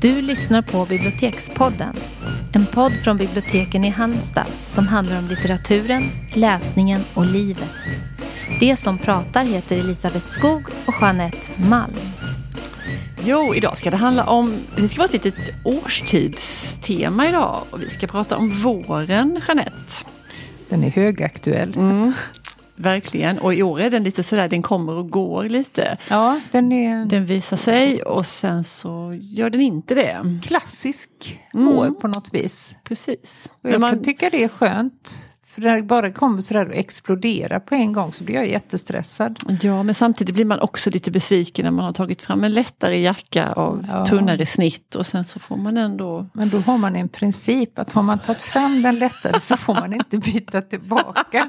Du 0.00 0.22
lyssnar 0.22 0.62
på 0.62 0.86
Bibliotekspodden. 0.86 1.96
En 2.52 2.66
podd 2.66 2.92
från 2.92 3.16
biblioteken 3.16 3.84
i 3.84 3.88
Halmstad 3.88 4.46
som 4.66 4.88
handlar 4.88 5.18
om 5.18 5.28
litteraturen, 5.28 6.02
läsningen 6.34 7.00
och 7.14 7.26
livet. 7.26 7.74
Det 8.60 8.76
som 8.76 8.98
pratar 8.98 9.44
heter 9.44 9.78
Elisabeth 9.78 10.24
Skog 10.24 10.62
och 10.86 10.94
Jeanette 11.00 11.62
Malm. 11.68 11.94
Jo, 13.24 13.54
idag 13.54 13.78
ska 13.78 13.90
det 13.90 13.96
handla 13.96 14.24
om, 14.26 14.54
det 14.76 14.88
ska 14.88 14.98
vara 14.98 15.08
ett 15.08 15.24
litet 15.24 15.50
årstidstema 15.64 17.28
idag 17.28 17.62
och 17.70 17.82
vi 17.82 17.90
ska 17.90 18.06
prata 18.06 18.36
om 18.36 18.50
våren, 18.50 19.40
Jeanette. 19.46 20.04
Den 20.68 20.84
är 20.84 20.90
högaktuell. 20.90 21.76
Mm, 21.76 22.12
verkligen, 22.80 23.38
och 23.38 23.54
i 23.54 23.62
år 23.62 23.80
är 23.80 23.90
den 23.90 24.04
lite 24.04 24.22
sådär, 24.22 24.48
den 24.48 24.62
kommer 24.62 24.92
och 24.92 25.10
går 25.10 25.44
lite. 25.44 25.96
Ja, 26.10 26.40
den 26.50 26.72
är 26.72 27.04
Den 27.04 27.26
visar 27.26 27.56
sig 27.56 28.02
och 28.02 28.26
sen 28.26 28.64
så 28.64 29.18
gör 29.20 29.50
den 29.50 29.60
inte 29.60 29.94
det. 29.94 30.38
klassisk 30.42 31.10
Mm. 31.54 31.68
år 31.68 31.90
på 31.90 32.08
något 32.08 32.34
vis. 32.34 32.76
Precis. 32.84 33.50
Och 33.62 33.70
jag 33.70 33.80
kan 33.80 34.02
tycka 34.02 34.28
det 34.30 34.44
är 34.44 34.48
skönt. 34.48 35.19
För 35.54 35.60
när 35.62 35.76
det 35.76 35.82
bara 35.82 36.10
kommer 36.12 36.42
sådär 36.42 36.66
och 36.68 36.74
exploderar 36.74 37.58
på 37.60 37.74
en 37.74 37.92
gång 37.92 38.12
så 38.12 38.24
blir 38.24 38.34
jag 38.34 38.48
jättestressad. 38.48 39.38
Ja, 39.62 39.82
men 39.82 39.94
samtidigt 39.94 40.34
blir 40.34 40.44
man 40.44 40.60
också 40.60 40.90
lite 40.90 41.10
besviken 41.10 41.64
när 41.64 41.70
man 41.70 41.84
har 41.84 41.92
tagit 41.92 42.22
fram 42.22 42.44
en 42.44 42.52
lättare 42.54 43.00
jacka 43.00 43.52
av 43.52 43.86
Ja. 43.92 44.06
tunnare 44.06 44.46
snitt 44.46 44.94
och 44.94 45.06
sen 45.06 45.24
så 45.24 45.40
får 45.40 45.56
man 45.56 45.76
ändå... 45.76 46.26
Men 46.32 46.48
då 46.48 46.58
har 46.58 46.78
man 46.78 46.96
en 46.96 47.08
princip 47.08 47.78
att 47.78 47.92
har 47.92 48.02
man 48.02 48.18
tagit 48.18 48.42
fram 48.42 48.82
den 48.82 48.98
lättare 48.98 49.40
så 49.40 49.56
får 49.56 49.74
man 49.74 49.92
inte 49.94 50.18
byta 50.18 50.60
tillbaka. 50.60 51.48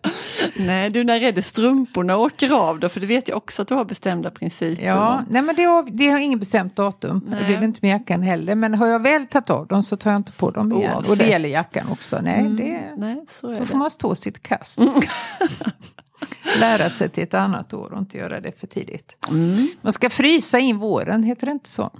Nej, 0.56 0.90
du 0.90 1.04
när 1.04 1.20
är 1.22 1.32
det 1.32 1.42
strumporna 1.42 2.16
åker 2.16 2.50
av 2.50 2.80
då? 2.80 2.88
För 2.88 3.00
det 3.00 3.06
vet 3.06 3.28
jag 3.28 3.36
också 3.36 3.62
att 3.62 3.68
du 3.68 3.74
har 3.74 3.84
bestämda 3.84 4.30
principer. 4.30 4.84
Ja, 4.86 5.24
nej 5.30 5.42
men 5.42 5.54
det 5.56 5.62
har, 5.62 5.88
det 5.90 6.10
har 6.10 6.18
inget 6.18 6.38
bestämt 6.38 6.76
datum. 6.76 7.16
Och 7.18 7.30
Nej. 7.30 7.44
det 7.48 7.54
är 7.54 7.58
det 7.60 7.64
inte 7.66 7.78
med 7.82 7.90
jackan 7.90 8.22
heller. 8.22 8.54
Men 8.54 8.74
har 8.74 8.86
jag 8.86 9.02
väl 9.02 9.26
tagit 9.26 9.50
av 9.50 9.66
dem 9.66 9.82
så 9.82 9.96
tar 9.96 10.10
jag 10.10 10.18
inte 10.18 10.32
på 10.40 10.50
dem 10.50 10.72
igen. 10.72 10.90
Och 10.90 10.96
Oavsett. 10.96 11.18
det 11.18 11.26
gäller 11.26 11.48
jackan 11.48 11.86
också. 11.92 12.20
Nej, 12.22 12.40
Mm, 12.40 12.56
det, 12.56 12.80
Nej, 12.96 13.24
så 13.36 13.46
då 13.52 13.58
det. 13.58 13.66
får 13.66 13.78
man 13.78 13.90
stå 13.90 14.14
sitt 14.14 14.42
kast. 14.42 14.78
Lära 16.60 16.90
sig 16.90 17.08
till 17.08 17.24
ett 17.24 17.34
annat 17.34 17.72
år 17.72 17.92
och 17.92 17.98
inte 17.98 18.18
göra 18.18 18.40
det 18.40 18.60
för 18.60 18.66
tidigt. 18.66 19.26
Mm. 19.28 19.68
Man 19.80 19.92
ska 19.92 20.10
frysa 20.10 20.58
in 20.58 20.78
våren, 20.78 21.22
heter 21.22 21.46
det 21.46 21.52
inte 21.52 21.68
så? 21.68 21.90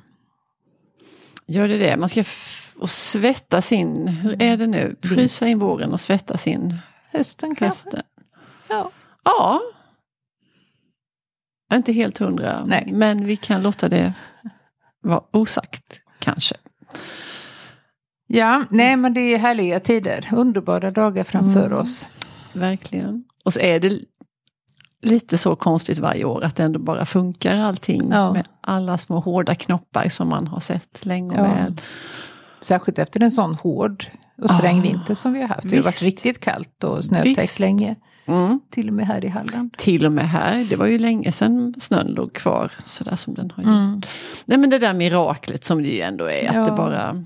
Gör 1.46 1.68
det 1.68 1.78
det? 1.78 1.96
Man 1.96 2.08
ska 2.08 2.24
och 2.78 2.90
svettas 2.90 3.72
in. 3.72 4.08
Hur 4.08 4.42
är 4.42 4.56
det 4.56 4.66
nu? 4.66 4.96
Frysa 5.02 5.46
in 5.46 5.58
våren 5.58 5.92
och 5.92 6.00
svettas 6.00 6.46
in 6.46 6.76
Hösten 7.12 7.54
kanske? 7.54 7.66
hösten. 7.84 8.02
Ja. 8.68 8.90
Ja. 9.24 9.60
Inte 11.74 11.92
helt 11.92 12.18
hundra. 12.18 12.64
Nej. 12.66 12.92
Men 12.92 13.24
vi 13.26 13.36
kan 13.36 13.62
låta 13.62 13.88
det 13.88 14.12
vara 15.02 15.22
osagt 15.30 16.00
kanske. 16.18 16.56
Ja, 18.26 18.64
nej 18.70 18.96
men 18.96 19.14
det 19.14 19.20
är 19.20 19.38
härliga 19.38 19.80
tider. 19.80 20.28
Underbara 20.32 20.90
dagar 20.90 21.24
framför 21.24 21.66
Mm. 21.66 21.78
oss. 21.78 22.08
Verkligen. 22.52 23.24
Och 23.44 23.52
så 23.52 23.60
är 23.60 23.80
det 23.80 23.98
lite 25.02 25.38
så 25.38 25.56
konstigt 25.56 25.98
varje 25.98 26.24
år 26.24 26.44
att 26.44 26.56
det 26.56 26.62
ändå 26.62 26.78
bara 26.78 27.06
funkar 27.06 27.56
allting. 27.56 28.08
Ja. 28.10 28.32
Med 28.32 28.46
alla 28.60 28.98
små 28.98 29.20
hårda 29.20 29.54
knoppar 29.54 30.08
som 30.08 30.28
man 30.28 30.46
har 30.46 30.60
sett 30.60 31.06
länge 31.06 31.30
och 31.40 31.46
Ja. 31.46 31.54
väl. 31.54 31.80
Särskilt 32.60 32.98
efter 32.98 33.22
en 33.22 33.30
sån 33.30 33.54
hård 33.54 34.04
och 34.42 34.50
sträng 34.50 34.78
Ah, 34.78 34.82
vinter 34.82 35.14
som 35.14 35.32
vi 35.32 35.40
har 35.40 35.48
haft. 35.48 35.62
Det 35.62 35.76
har 35.76 35.82
varit 35.82 35.86
visst. 35.94 36.02
riktigt 36.02 36.40
kallt 36.40 36.84
och 36.84 37.04
snötäckt 37.04 37.38
Visst. 37.42 37.60
länge. 37.60 37.96
Mm. 38.26 38.60
Till 38.70 38.88
och 38.88 38.94
med 38.94 39.06
här 39.06 39.24
i 39.24 39.28
Halland. 39.28 39.72
Till 39.76 40.06
och 40.06 40.12
med 40.12 40.28
här, 40.28 40.66
det 40.70 40.76
var 40.76 40.86
ju 40.86 40.98
länge 40.98 41.32
sedan 41.32 41.74
snön 41.78 42.06
låg 42.06 42.32
kvar 42.32 42.72
sådär 42.86 43.16
som 43.16 43.34
den 43.34 43.50
har 43.56 43.62
gjort. 43.62 43.70
Mm. 43.72 44.02
Nej 44.44 44.58
men 44.58 44.70
det 44.70 44.78
där 44.78 44.92
miraklet 44.92 45.64
som 45.64 45.82
det 45.82 45.88
ju 45.88 46.00
ändå 46.00 46.24
är, 46.24 46.44
Ja. 46.44 46.60
att 46.60 46.66
det 46.66 46.72
bara 46.72 47.24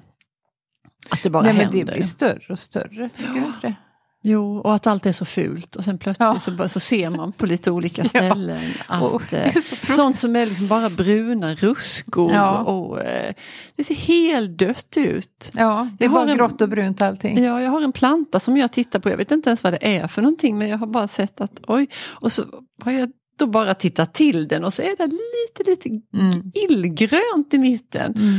att 1.09 1.23
det 1.23 1.31
bara 1.31 1.43
Nej, 1.43 1.53
men 1.53 1.63
händer. 1.63 1.79
det 1.85 1.93
blir 1.93 2.03
större 2.03 2.47
och 2.53 2.59
större, 2.59 3.09
tycker 3.17 3.33
du 3.33 3.39
inte 3.47 3.59
det? 3.63 3.75
Jo, 4.23 4.57
och 4.59 4.75
att 4.75 4.87
allt 4.87 5.07
är 5.07 5.13
så 5.13 5.25
fult 5.25 5.77
och 5.77 5.85
sen 5.85 5.99
plötsligt 5.99 6.27
Ja. 6.29 6.39
så, 6.41 6.51
bara, 6.51 6.69
så 6.69 6.81
ser 6.81 7.11
man 7.11 7.33
på 7.33 7.47
lite 7.47 7.71
olika 7.71 8.03
Ja. 8.03 8.09
ställen 8.09 8.61
att 8.87 9.03
Och 9.03 9.23
det 9.31 9.37
är 9.37 9.47
eh, 9.47 9.53
så 9.53 9.77
sånt 9.93 10.19
som 10.19 10.37
är 10.37 10.47
liksom 10.47 10.67
bara 10.69 10.91
bruna 10.91 11.55
ruskor 11.55 12.33
Ja. 12.33 12.59
och 12.59 13.01
eh, 13.03 13.35
det 13.77 13.85
ser 13.85 13.95
helt 13.95 14.59
dött 14.59 14.95
ut. 14.97 15.51
Ja, 15.53 15.89
det 15.99 16.05
är 16.05 16.09
Jag 16.09 16.13
bara 16.27 16.35
grått 16.35 16.61
och 16.61 16.69
brunt 16.69 17.03
allting. 17.03 17.43
Ja, 17.45 17.61
jag 17.63 17.71
har 17.71 17.83
en 17.83 17.93
planta 17.93 18.41
som 18.41 18.57
jag 18.57 18.73
tittar 18.73 18.99
på, 18.99 19.11
jag 19.11 19.17
vet 19.17 19.31
inte 19.31 19.51
ens 19.51 19.63
vad 19.63 19.73
det 19.73 19.97
är 19.97 20.07
för 20.07 20.23
någonting 20.23 20.59
men 20.59 20.69
jag 20.69 20.79
har 20.79 20.87
bara 20.87 21.09
sett 21.09 21.41
att 21.41 21.61
oj, 21.67 21.89
och 22.07 22.33
så 22.33 22.45
har 22.83 22.93
jag 22.93 23.11
då 23.39 23.47
bara 23.47 23.75
tittat 23.75 24.15
till 24.15 24.49
den 24.49 24.65
och 24.65 24.73
så 24.75 24.83
är 24.83 24.97
det 24.99 25.07
lite, 25.07 25.71
lite 25.71 25.89
Mm. 26.19 26.53
illgrönt 26.55 27.55
i 27.55 27.59
mitten. 27.59 28.13
Mm. 28.17 28.39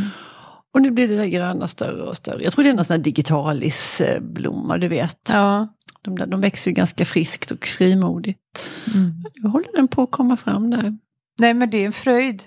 Och 0.74 0.82
nu 0.82 0.92
blir 0.92 1.08
det 1.08 1.16
där 1.16 1.26
gröna 1.26 1.68
större 1.68 2.04
och 2.04 2.18
större. 2.18 2.44
Jag 2.44 2.54
tror 2.54 2.64
det 2.64 2.70
är 2.70 2.74
någon 2.74 2.86
sån 2.86 2.94
här 2.94 3.04
digitalisblomma, 3.04 4.78
du 4.78 4.88
vet. 4.88 5.30
Ja. 5.32 5.68
De, 6.02 6.18
där, 6.18 6.26
de 6.26 6.42
växer 6.42 6.72
ju 6.72 6.76
ganska 6.76 7.06
friskt 7.06 7.52
och 7.52 7.66
frimodigt. 7.66 8.70
Mm. 8.94 9.12
Nu 9.36 9.50
håller 9.50 9.72
den 9.76 9.88
på 9.88 10.04
att 10.04 10.12
komma 10.12 10.38
fram 10.38 10.70
där. 10.72 10.98
Nej, 11.40 11.54
men 11.54 11.70
det 11.70 11.78
är 11.78 11.86
en 11.86 11.92
fröjd. 11.94 12.44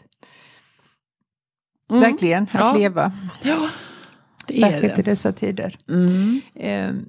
Mm. 1.90 2.00
Verkligen, 2.02 2.42
att 2.42 2.54
Ja. 2.54 2.74
leva. 2.76 3.12
Ja, 3.42 3.68
det 4.46 4.54
är 4.56 4.60
Särskilt 4.60 4.92
i 4.98 5.02
det. 5.02 5.10
dessa 5.10 5.32
tider. 5.32 5.78
Mm. 5.88 6.40
Ehm, 6.54 7.04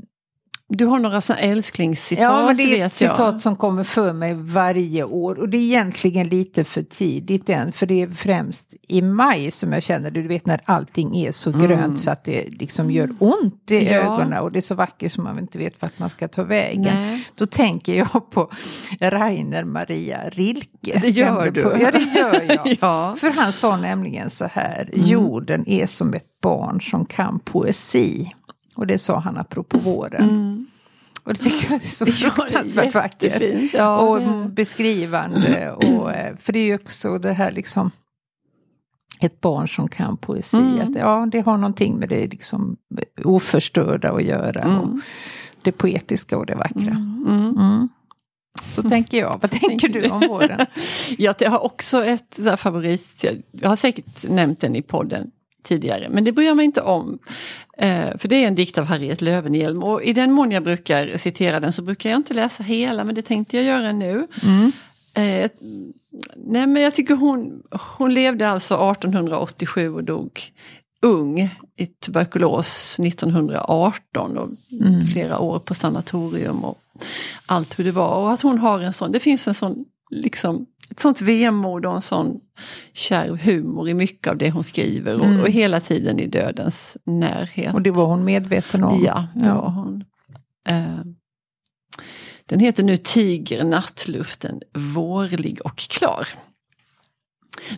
Du 0.67 0.85
har 0.85 0.99
några 0.99 1.21
älsklingscitat 1.37 2.23
Ja, 2.23 2.45
men 2.45 2.55
det 2.57 2.79
är 2.81 2.85
ett 2.85 2.93
citat 2.93 3.41
som 3.41 3.55
kommer 3.55 3.83
för 3.83 4.13
mig 4.13 4.33
varje 4.33 5.03
år. 5.03 5.39
Och 5.39 5.49
det 5.49 5.57
är 5.57 5.61
egentligen 5.61 6.27
lite 6.27 6.63
för 6.63 6.81
tidigt 6.83 7.49
än. 7.49 7.71
För 7.71 7.85
det 7.85 8.01
är 8.01 8.07
främst 8.09 8.73
i 8.87 9.01
maj 9.01 9.51
som 9.51 9.73
jag 9.73 9.83
känner 9.83 10.09
det. 10.09 10.21
Du 10.21 10.27
vet 10.27 10.45
när 10.45 10.61
allting 10.65 11.17
är 11.17 11.31
så 11.31 11.51
grönt 11.51 11.99
så 11.99 12.11
att 12.11 12.23
det 12.23 12.47
liksom 12.49 12.91
gör 12.91 13.09
ont 13.19 13.71
i 13.71 13.85
Ja. 13.85 13.91
ögonen. 13.93 14.43
Och 14.43 14.51
det 14.51 14.59
är 14.59 14.61
så 14.61 14.75
vackert 14.75 15.11
som 15.11 15.23
man 15.23 15.39
inte 15.39 15.57
vet 15.57 15.81
vart 15.81 15.99
man 15.99 16.09
ska 16.09 16.27
ta 16.27 16.43
vägen. 16.43 16.81
Nej. 16.83 17.27
Då 17.35 17.45
tänker 17.45 17.93
jag 17.97 18.31
på 18.31 18.49
Rainer 18.99 19.63
Maria 19.63 20.29
Rilke. 20.29 20.99
Det 21.01 21.09
gör 21.09 21.51
du. 21.51 21.61
På, 21.63 21.69
ja, 21.79 21.91
det 21.91 22.19
gör 22.19 22.41
jag. 22.65 22.77
Ja. 22.81 23.15
För 23.19 23.31
han 23.31 23.53
sa 23.53 23.77
nämligen 23.77 24.29
så 24.29 24.45
här. 24.51 24.89
Mm. 24.93 25.05
Jorden 25.07 25.69
är 25.69 25.85
som 25.85 26.13
ett 26.13 26.41
barn 26.41 26.81
som 26.81 27.05
kan 27.05 27.39
poesi. 27.39 28.31
Och 28.75 28.87
det 28.87 28.97
sa 28.97 29.19
han 29.19 29.37
apropå 29.37 29.77
våren. 29.77 30.29
Mm. 30.29 30.67
Och 31.23 31.33
det 31.33 31.39
tycker 31.43 31.71
jag 31.71 31.81
är 31.81 31.87
så 31.87 32.05
Ja, 32.25 32.31
fruktansvärt 32.31 32.93
vackert. 32.95 33.23
jättefint. 33.23 33.73
Ja, 33.73 33.97
och 33.99 34.19
det 34.19 34.49
beskrivande. 34.49 35.71
Och, 35.71 36.11
eh, 36.13 36.35
för 36.37 36.53
det 36.53 36.59
är 36.59 36.65
ju 36.65 36.75
också 36.75 37.17
det 37.17 37.33
här 37.33 37.51
liksom 37.51 37.91
ett 39.19 39.41
barn 39.41 39.67
som 39.67 39.87
kan 39.87 40.17
poesi. 40.17 40.57
Mm. 40.57 40.79
Att, 40.81 40.95
ja, 40.95 41.27
det 41.31 41.39
har 41.41 41.57
någonting 41.57 41.95
med 41.95 42.09
det 42.09 42.27
liksom 42.27 42.77
oförstörda 43.23 44.11
att 44.11 44.23
göra. 44.23 44.61
Mm. 44.61 44.77
Och 44.79 44.99
det 45.61 45.71
poetiska 45.71 46.37
och 46.37 46.45
det 46.45 46.55
vackra. 46.55 46.81
Mm. 47.27 47.55
Mm. 47.57 47.89
Så 48.69 48.83
tänker 48.89 49.17
jag. 49.17 49.39
Vad 49.41 49.51
tänker 49.51 49.89
du 49.89 50.09
om 50.09 50.19
våren? 50.27 50.65
Jag 51.17 51.41
har 51.49 51.63
också 51.63 52.05
ett 52.05 52.39
favorit, 52.57 53.23
jag- 53.23 53.41
jag 53.51 53.69
har 53.69 53.75
säkert 53.75 54.29
nämnt 54.29 54.59
den 54.61 54.75
i 54.75 54.81
podden 54.81 55.31
tidigare, 55.63 56.09
men 56.09 56.23
det 56.23 56.31
bryr 56.31 56.45
jag 56.47 56.57
mig 56.57 56.65
inte 56.65 56.81
om. 56.81 57.19
Eh, 57.77 58.17
för 58.17 58.27
det 58.27 58.35
är 58.43 58.47
en 58.47 58.55
dikt 58.55 58.77
av 58.77 58.85
Harriet 58.85 59.21
Löwenhjelm 59.21 59.83
och 59.83 60.03
i 60.03 60.13
den 60.13 60.31
mån 60.31 60.51
jag 60.51 60.63
brukar 60.63 61.17
citera 61.17 61.59
den 61.59 61.73
så 61.73 61.81
brukar 61.81 62.09
jag 62.09 62.17
inte 62.17 62.33
läsa 62.33 62.63
hela, 62.63 63.03
men 63.03 63.15
det 63.15 63.21
tänkte 63.21 63.57
jag 63.57 63.65
göra 63.65 63.91
nu. 63.91 64.27
Mm. 64.43 64.71
Eh, 65.13 65.51
nej 66.35 66.67
men 66.67 66.81
jag 66.81 66.93
tycker 66.93 67.15
hon, 67.15 67.63
hon 67.97 68.13
levde 68.13 68.49
alltså 68.49 68.91
1887 68.91 69.93
och 69.93 70.03
dog 70.03 70.41
ung 71.01 71.49
i 71.77 71.85
tuberkulos 71.85 72.99
1918 72.99 74.37
och 74.37 74.49
Mm. 74.81 75.05
flera 75.07 75.39
år 75.39 75.59
på 75.59 75.73
sanatorium 75.73 76.65
och 76.65 76.77
allt 77.45 77.79
hur 77.79 77.83
det 77.83 77.91
var. 77.91 78.15
Och 78.15 78.31
att 78.31 78.41
hon 78.41 78.57
har 78.59 78.79
en 78.79 78.93
sån, 78.93 79.11
det 79.11 79.19
finns 79.19 79.47
en 79.47 79.53
sån, 79.53 79.85
liksom, 80.15 80.65
ett 80.91 80.99
sånt 80.99 81.21
vemod 81.21 81.85
och 81.85 81.95
en 81.95 82.01
sån 82.01 82.39
kärv 82.93 83.37
humor 83.37 83.89
i 83.89 83.93
mycket 83.93 84.27
av 84.31 84.37
det 84.37 84.51
hon 84.51 84.63
skriver 84.63 85.19
och, 85.19 85.25
Mm. 85.25 85.41
och 85.41 85.49
hela 85.49 85.79
tiden 85.79 86.19
i 86.19 86.27
dödens 86.27 86.97
närhet. 87.03 87.73
Och 87.73 87.81
det 87.81 87.91
var 87.91 88.05
hon 88.05 88.25
medveten 88.25 88.83
om. 88.83 89.03
Ja, 89.03 89.27
det 89.35 89.51
var 89.51 89.71
hon. 89.71 90.03
Eh, 90.67 90.99
den 92.45 92.59
heter 92.59 92.83
nu 92.83 92.97
Tiger 92.97 93.63
nattluften 93.63 94.61
vårlig 94.73 95.59
och 95.65 95.77
klar. 95.77 96.27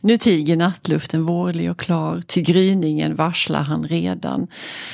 Nu 0.02 0.18
tiger 0.18 0.56
nattluften 0.56 1.24
vårlig 1.26 1.72
och 1.72 1.80
klar, 1.80 2.22
ty 2.22 2.42
gryningen 2.42 3.16
varslar 3.16 3.62
han 3.62 3.84
redan. 3.88 4.48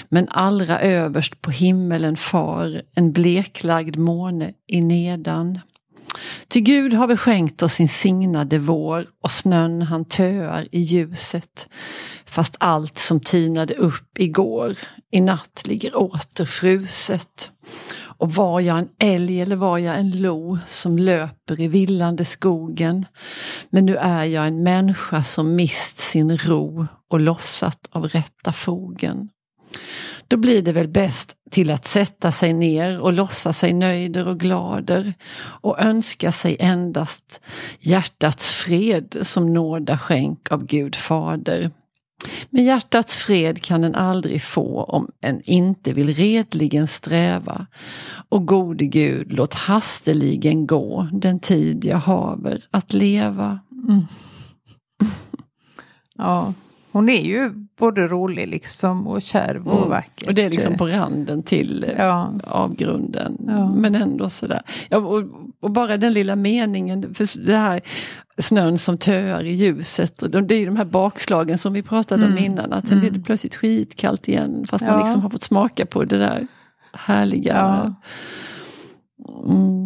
Men 0.09 0.27
allra 0.29 0.79
överst 0.79 1.41
på 1.41 1.51
himmelen 1.51 2.17
far 2.17 2.81
en 2.95 3.11
bleklagd 3.11 3.97
måne 3.97 4.53
i 4.67 4.81
nedan. 4.81 5.59
Ty 6.47 6.59
Gud 6.59 6.93
har 6.93 7.17
skänkt 7.17 7.63
oss 7.63 7.73
sin 7.73 7.89
signade 7.89 8.59
vår 8.59 9.05
och 9.23 9.31
snön 9.31 9.81
han 9.81 10.05
töar 10.05 10.67
i 10.71 10.79
ljuset. 10.79 11.67
Fast 12.25 12.55
allt 12.59 12.99
som 12.99 13.19
tinade 13.19 13.73
upp 13.73 14.19
igår 14.19 14.77
i 15.11 15.21
natt 15.21 15.61
ligger 15.65 15.97
åter 15.97 16.45
fruset. 16.45 17.51
Och 18.17 18.33
var 18.33 18.59
jag 18.59 18.77
en 18.77 18.89
älg 18.99 19.41
eller 19.41 19.55
var 19.55 19.77
jag 19.77 19.99
en 19.99 20.21
lo 20.21 20.57
som 20.67 20.97
löper 20.97 21.61
i 21.61 21.67
villande 21.67 22.25
skogen. 22.25 23.05
Men 23.69 23.85
nu 23.85 23.95
är 23.95 24.23
jag 24.23 24.47
en 24.47 24.63
människa 24.63 25.23
som 25.23 25.55
mist 25.55 25.97
sin 25.97 26.37
ro 26.37 26.87
och 27.09 27.19
lossat 27.19 27.79
av 27.91 28.07
rätta 28.07 28.53
fogen. 28.53 29.29
Då 30.33 30.37
blir 30.37 30.61
det 30.61 30.71
väl 30.71 30.87
bäst 30.87 31.35
till 31.51 31.71
att 31.71 31.87
sätta 31.87 32.31
sig 32.31 32.53
ner 32.53 32.99
och 32.99 33.13
låtsas 33.13 33.57
sig 33.57 33.73
nöjder 33.73 34.27
och 34.27 34.39
glader 34.39 35.13
och 35.35 35.79
önska 35.79 36.31
sig 36.31 36.57
endast 36.59 37.41
hjärtats 37.79 38.51
fred 38.51 39.17
som 39.21 39.53
nåda 39.53 39.97
skänk 39.97 40.51
av 40.51 40.65
Gud 40.65 40.95
fader. 40.95 41.71
Men 42.49 42.65
hjärtats 42.65 43.17
fred 43.17 43.61
kan 43.61 43.81
den 43.81 43.95
aldrig 43.95 44.43
få 44.43 44.83
om 44.83 45.09
en 45.21 45.41
inte 45.43 45.93
vill 45.93 46.13
redligen 46.13 46.87
sträva. 46.87 47.67
Och 48.29 48.45
gode 48.45 48.85
Gud, 48.85 49.33
låt 49.33 49.53
hasteligen 49.53 50.67
gå 50.67 51.09
den 51.11 51.39
tid 51.39 51.85
jag 51.85 51.97
haver 51.97 52.61
att 52.71 52.93
leva. 52.93 53.59
Mm. 53.87 54.01
ja, 56.15 56.53
hon 56.93 57.09
är 57.09 57.21
ju 57.21 57.49
både 57.79 58.07
rolig 58.07 58.47
liksom 58.47 59.07
och 59.07 59.21
kärv 59.21 59.67
och 59.67 59.77
mm. 59.77 59.89
vacker. 59.89 60.27
Och 60.27 60.33
det 60.33 60.43
är 60.43 60.49
liksom 60.49 60.77
på 60.77 60.87
randen 60.87 61.43
till 61.43 61.85
ja. 61.97 62.33
avgrunden. 62.43 63.37
Ja. 63.47 63.67
Men 63.75 63.95
ändå 63.95 64.29
sådär. 64.29 64.61
Ja, 64.89 64.97
och, 64.97 65.23
och, 65.59 65.71
bara 65.71 65.97
den 65.97 66.13
lilla 66.13 66.35
meningen, 66.35 67.13
för 67.13 67.45
det 67.45 67.57
här 67.57 67.81
snön 68.37 68.77
som 68.77 68.97
töar 68.97 69.43
i 69.43 69.51
ljuset. 69.51 70.23
Och 70.23 70.29
det 70.29 70.55
är 70.55 70.59
ju 70.59 70.65
de 70.65 70.75
här 70.75 70.85
bakslagen 70.85 71.57
som 71.57 71.73
vi 71.73 71.83
pratade 71.83 72.25
mm. 72.25 72.37
om 72.37 72.43
innan. 72.43 72.73
Att 72.73 72.87
sen 72.87 72.99
blir 72.99 73.09
det 73.09 73.15
mm. 73.15 73.23
plötsligt 73.23 73.55
skitkallt 73.55 74.27
igen 74.27 74.65
fast 74.69 74.83
ja. 74.83 74.91
man 74.91 74.99
liksom 74.99 75.21
har 75.21 75.29
fått 75.29 75.43
smaka 75.43 75.85
på 75.85 76.03
det 76.03 76.17
där 76.17 76.47
härliga. 76.93 77.93
Mm. 79.49 79.82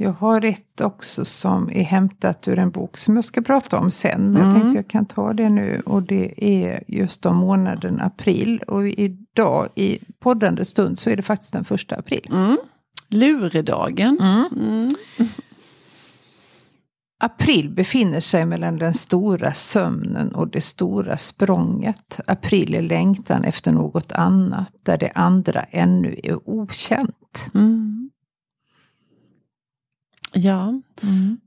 Jag 0.00 0.12
har 0.12 0.44
ett 0.44 0.80
också 0.80 1.24
som 1.24 1.70
är 1.70 1.82
hämtat 1.82 2.48
ur 2.48 2.58
en 2.58 2.70
bok 2.70 2.96
som 2.96 3.16
jag 3.16 3.24
ska 3.24 3.40
prata 3.40 3.78
om 3.78 3.90
sen. 3.90 4.32
Men 4.32 4.42
mm. 4.42 4.44
jag 4.44 4.54
tänkte 4.54 4.78
jag 4.78 4.88
kan 4.88 5.06
ta 5.06 5.32
det 5.32 5.48
nu. 5.48 5.82
Och 5.86 6.02
det 6.02 6.44
är 6.44 6.84
just 6.86 7.26
om 7.26 7.36
månaden 7.36 8.00
april. 8.00 8.62
Och 8.66 8.88
idag 8.88 9.68
i 9.74 9.98
poddande 10.18 10.64
stund 10.64 10.98
så 10.98 11.10
är 11.10 11.16
det 11.16 11.22
faktiskt 11.22 11.52
den 11.52 11.64
första 11.64 11.96
april. 11.96 12.28
Mm. 12.30 12.58
Luredagen. 13.08 14.18
Mm. 14.20 14.44
mm. 14.56 14.90
April 17.20 17.70
befinner 17.70 18.20
sig 18.20 18.44
mellan 18.44 18.76
den 18.76 18.94
stora 18.94 19.52
sömnen 19.52 20.34
och 20.34 20.48
det 20.48 20.60
stora 20.60 21.16
språnget. 21.16 22.20
April 22.26 22.74
är 22.74 22.82
längtan 22.82 23.44
efter 23.44 23.72
något 23.72 24.12
annat, 24.12 24.72
där 24.82 24.98
det 24.98 25.10
andra 25.14 25.62
ännu 25.62 26.20
är 26.22 26.48
okänt. 26.48 27.50
Mm. 27.54 27.97
Ja. 30.32 30.80
Mm. 31.02 31.38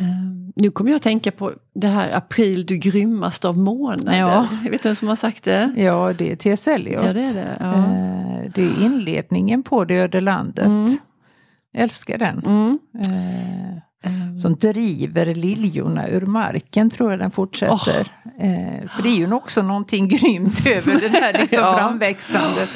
Uh, 0.00 0.52
nu 0.56 0.70
kommer 0.70 0.90
jag 0.90 0.96
att 0.96 1.02
tänka 1.02 1.32
på 1.32 1.52
det 1.74 1.86
här 1.86 2.12
april 2.12 2.66
du 2.66 2.76
grymmaste 2.76 3.48
av 3.48 3.58
månader. 3.58 4.18
Ja. 4.18 4.48
Jag 4.64 4.70
vet 4.70 4.86
vem 4.86 4.96
som 4.96 5.08
har 5.08 5.16
sagt 5.16 5.44
det? 5.44 5.72
Ja, 5.76 6.12
det 6.18 6.32
är 6.32 6.36
T.S. 6.36 6.68
Eliot. 6.68 7.04
Ja, 7.04 7.12
det, 7.12 7.20
är 7.20 7.34
det. 7.34 7.56
Ja. 7.60 7.66
Uh, 7.66 8.50
det 8.54 8.62
är 8.62 8.84
inledningen 8.84 9.62
på 9.62 9.84
Det 9.84 9.94
öde 9.94 10.20
landet. 10.20 10.66
Mm. 10.66 10.96
Jag 11.72 11.82
älskar 11.82 12.18
den. 12.18 12.42
Mm. 12.46 12.78
Uh, 12.94 13.74
som 14.36 14.56
driver 14.56 15.34
liljorna 15.34 16.08
ur 16.08 16.26
marken 16.26 16.90
tror 16.90 17.10
jag 17.10 17.20
den 17.20 17.30
fortsätter. 17.30 18.12
Oh. 18.38 18.46
Eh, 18.46 18.88
för 18.88 19.02
det 19.02 19.08
är 19.08 19.16
ju 19.16 19.32
också 19.32 19.62
någonting 19.62 20.08
grymt 20.08 20.66
över 20.66 21.00
det 21.00 21.08
här 21.08 21.32
liksom 21.40 21.58
ja. 21.62 21.76
framväxandet. 21.76 22.70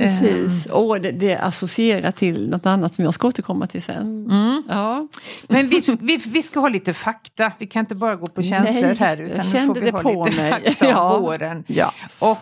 Precis, 0.00 0.66
och 0.66 0.90
oh, 0.90 1.00
det, 1.00 1.10
det 1.10 1.36
associerar 1.36 2.10
till 2.10 2.48
något 2.50 2.66
annat 2.66 2.94
som 2.94 3.04
jag 3.04 3.14
ska 3.14 3.28
återkomma 3.28 3.66
till 3.66 3.82
sen. 3.82 4.26
Mm. 4.30 4.62
Ja. 4.68 5.08
Men 5.48 5.68
vi, 5.68 5.82
vi, 6.00 6.16
vi 6.16 6.42
ska 6.42 6.60
ha 6.60 6.68
lite 6.68 6.94
fakta, 6.94 7.52
vi 7.58 7.66
kan 7.66 7.80
inte 7.80 7.94
bara 7.94 8.16
gå 8.16 8.26
på 8.26 8.42
känslor 8.42 8.82
Nej, 8.82 8.96
här 8.96 9.16
utan 9.20 9.36
nu 9.36 9.66
får 9.66 9.74
vi 9.74 9.90
ha 9.90 10.24
lite 10.24 10.42
mig. 10.42 10.50
fakta 10.50 10.88
ja. 10.88 11.18
våren. 11.18 11.64
Ja. 11.66 11.94
Och 12.18 12.38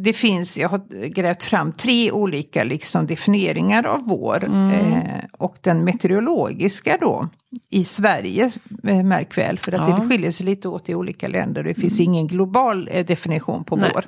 det 0.00 0.12
finns, 0.12 0.58
jag 0.58 0.68
har 0.68 1.08
grävt 1.08 1.42
fram 1.42 1.72
tre 1.72 2.12
olika 2.12 2.64
liksom 2.64 3.06
definieringar 3.06 3.86
av 3.86 4.02
vår. 4.06 4.44
Mm. 4.44 4.70
Eh, 4.70 5.24
och 5.38 5.56
den 5.60 5.84
meteorologiska 5.84 6.98
då 7.00 7.28
i 7.70 7.84
Sverige, 7.84 8.50
eh, 8.84 9.02
märk 9.02 9.38
väl, 9.38 9.58
för 9.58 9.72
att 9.72 9.88
ja. 9.88 9.96
det 9.96 10.08
skiljer 10.08 10.30
sig 10.30 10.46
lite 10.46 10.68
åt 10.68 10.88
i 10.88 10.94
olika 10.94 11.28
länder. 11.28 11.64
Det 11.64 11.74
finns 11.74 12.00
mm. 12.00 12.12
ingen 12.12 12.26
global 12.26 12.88
eh, 12.92 13.06
definition 13.06 13.64
på 13.64 13.76
Nej. 13.76 13.90
vår. 13.94 14.04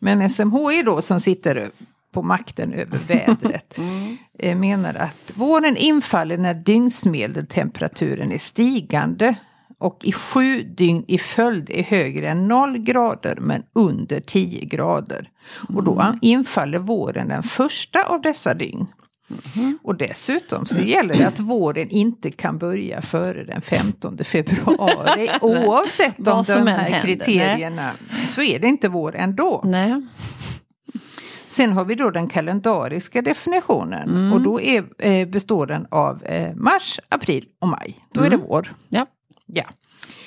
Men 0.00 0.30
SMHI 0.30 0.82
då 0.82 1.02
som 1.02 1.20
sitter 1.20 1.70
på 2.12 2.22
makten 2.22 2.72
över 2.72 2.98
vädret 2.98 3.78
mm. 3.78 4.16
Eh, 4.38 4.56
menar 4.56 4.94
att 4.94 5.32
våren 5.34 5.76
infaller 5.76 6.38
när 6.38 6.54
dygnsmedeltemperaturen 6.54 8.32
är 8.32 8.38
stigande 8.38 9.34
och 9.78 10.04
i 10.04 10.12
sju 10.12 10.62
dygn 10.62 11.04
i 11.08 11.18
följd 11.18 11.70
är 11.70 11.82
högre 11.82 12.28
än 12.28 12.48
0 12.48 12.78
grader 12.78 13.38
men 13.40 13.62
under 13.72 14.20
10 14.20 14.64
grader. 14.64 15.28
Och 15.74 15.84
då 15.84 16.00
mm. 16.00 16.18
infaller 16.22 16.78
våren 16.78 17.28
den 17.28 17.42
första 17.42 18.04
av 18.04 18.20
dessa 18.20 18.54
dygn. 18.54 18.86
Mm. 19.56 19.78
Och 19.82 19.94
dessutom 19.94 20.66
så 20.66 20.82
gäller 20.82 21.14
det 21.14 21.28
att 21.28 21.40
våren 21.40 21.90
inte 21.90 22.30
kan 22.30 22.58
börja 22.58 23.02
före 23.02 23.44
den 23.44 23.60
15 23.60 24.18
februari. 24.24 25.30
Oavsett 25.40 26.28
om 26.28 26.44
de 26.46 26.66
här 26.66 26.78
händer. 26.78 27.00
kriterierna 27.00 27.90
så 28.28 28.42
är 28.42 28.58
det 28.58 28.66
inte 28.66 28.88
vår 28.88 29.16
ändå. 29.16 29.62
Nej. 29.64 30.02
Sen 31.50 31.72
har 31.72 31.84
vi 31.84 31.94
då 31.94 32.10
den 32.10 32.28
kalendariska 32.28 33.22
definitionen 33.22 34.08
mm. 34.08 34.32
och 34.32 34.40
då 34.40 34.60
är, 34.60 34.84
eh, 34.98 35.28
består 35.28 35.66
den 35.66 35.86
av 35.90 36.24
eh, 36.24 36.54
mars, 36.54 37.00
april 37.08 37.48
och 37.60 37.68
maj. 37.68 37.98
Då 38.12 38.20
mm. 38.20 38.32
är 38.32 38.36
det 38.36 38.44
vår. 38.48 38.72
Ja. 38.88 39.06
Ja. 39.46 39.64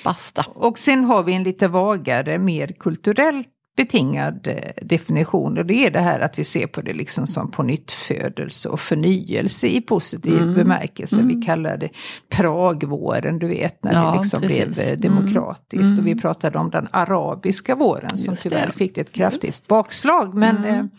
Basta. 0.04 0.44
Och 0.54 0.78
sen 0.78 1.04
har 1.04 1.22
vi 1.22 1.32
en 1.32 1.42
lite 1.42 1.68
vagare, 1.68 2.38
mer 2.38 2.66
kulturellt 2.78 3.48
betingad 3.76 4.46
eh, 4.46 4.86
definition. 4.86 5.58
Och 5.58 5.66
det 5.66 5.86
är 5.86 5.90
det 5.90 6.00
här 6.00 6.20
att 6.20 6.38
vi 6.38 6.44
ser 6.44 6.66
på 6.66 6.80
det 6.80 6.92
liksom 6.92 7.26
som 7.26 7.50
på 7.50 7.62
nyttfödelse 7.62 8.68
och 8.68 8.80
förnyelse 8.80 9.66
i 9.66 9.80
positiv 9.80 10.42
mm. 10.42 10.54
bemärkelse. 10.54 11.20
Mm. 11.20 11.28
Vi 11.28 11.46
kallar 11.46 11.76
det 11.76 11.88
Pragvåren, 12.28 13.38
du 13.38 13.48
vet, 13.48 13.84
när 13.84 13.92
ja, 13.92 14.10
det 14.10 14.18
liksom 14.18 14.40
blev 14.40 14.78
eh, 14.78 14.88
mm. 14.88 15.00
demokratiskt. 15.00 15.92
Mm. 15.92 15.98
Och 15.98 16.06
vi 16.06 16.14
pratade 16.14 16.58
om 16.58 16.70
den 16.70 16.88
arabiska 16.90 17.74
våren 17.74 18.18
som 18.18 18.32
Just 18.32 18.42
tyvärr 18.42 18.66
det. 18.66 18.72
fick 18.72 18.98
ett 18.98 19.12
kraftigt 19.12 19.44
Just. 19.44 19.68
bakslag. 19.68 20.34
Men 20.34 20.56
mm. 20.56 20.90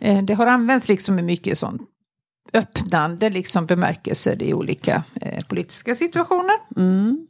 eh, 0.00 0.16
eh, 0.16 0.24
det 0.24 0.34
har 0.34 0.46
använts 0.46 0.88
liksom 0.88 1.18
i 1.18 1.22
mycket 1.22 1.58
sånt 1.58 1.82
öppnande 2.52 3.30
liksom 3.30 3.66
bemärkelser 3.66 4.42
i 4.42 4.54
olika 4.54 5.04
eh, 5.20 5.38
politiska 5.48 5.94
situationer. 5.94 6.56
Mm. 6.76 7.25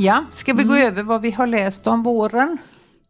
Ja, 0.00 0.24
ska 0.30 0.52
vi 0.52 0.64
gå 0.64 0.74
över 0.74 1.02
vad 1.02 1.20
vi 1.22 1.30
har 1.30 1.46
läst 1.46 1.86
om 1.86 2.02
våren? 2.02 2.58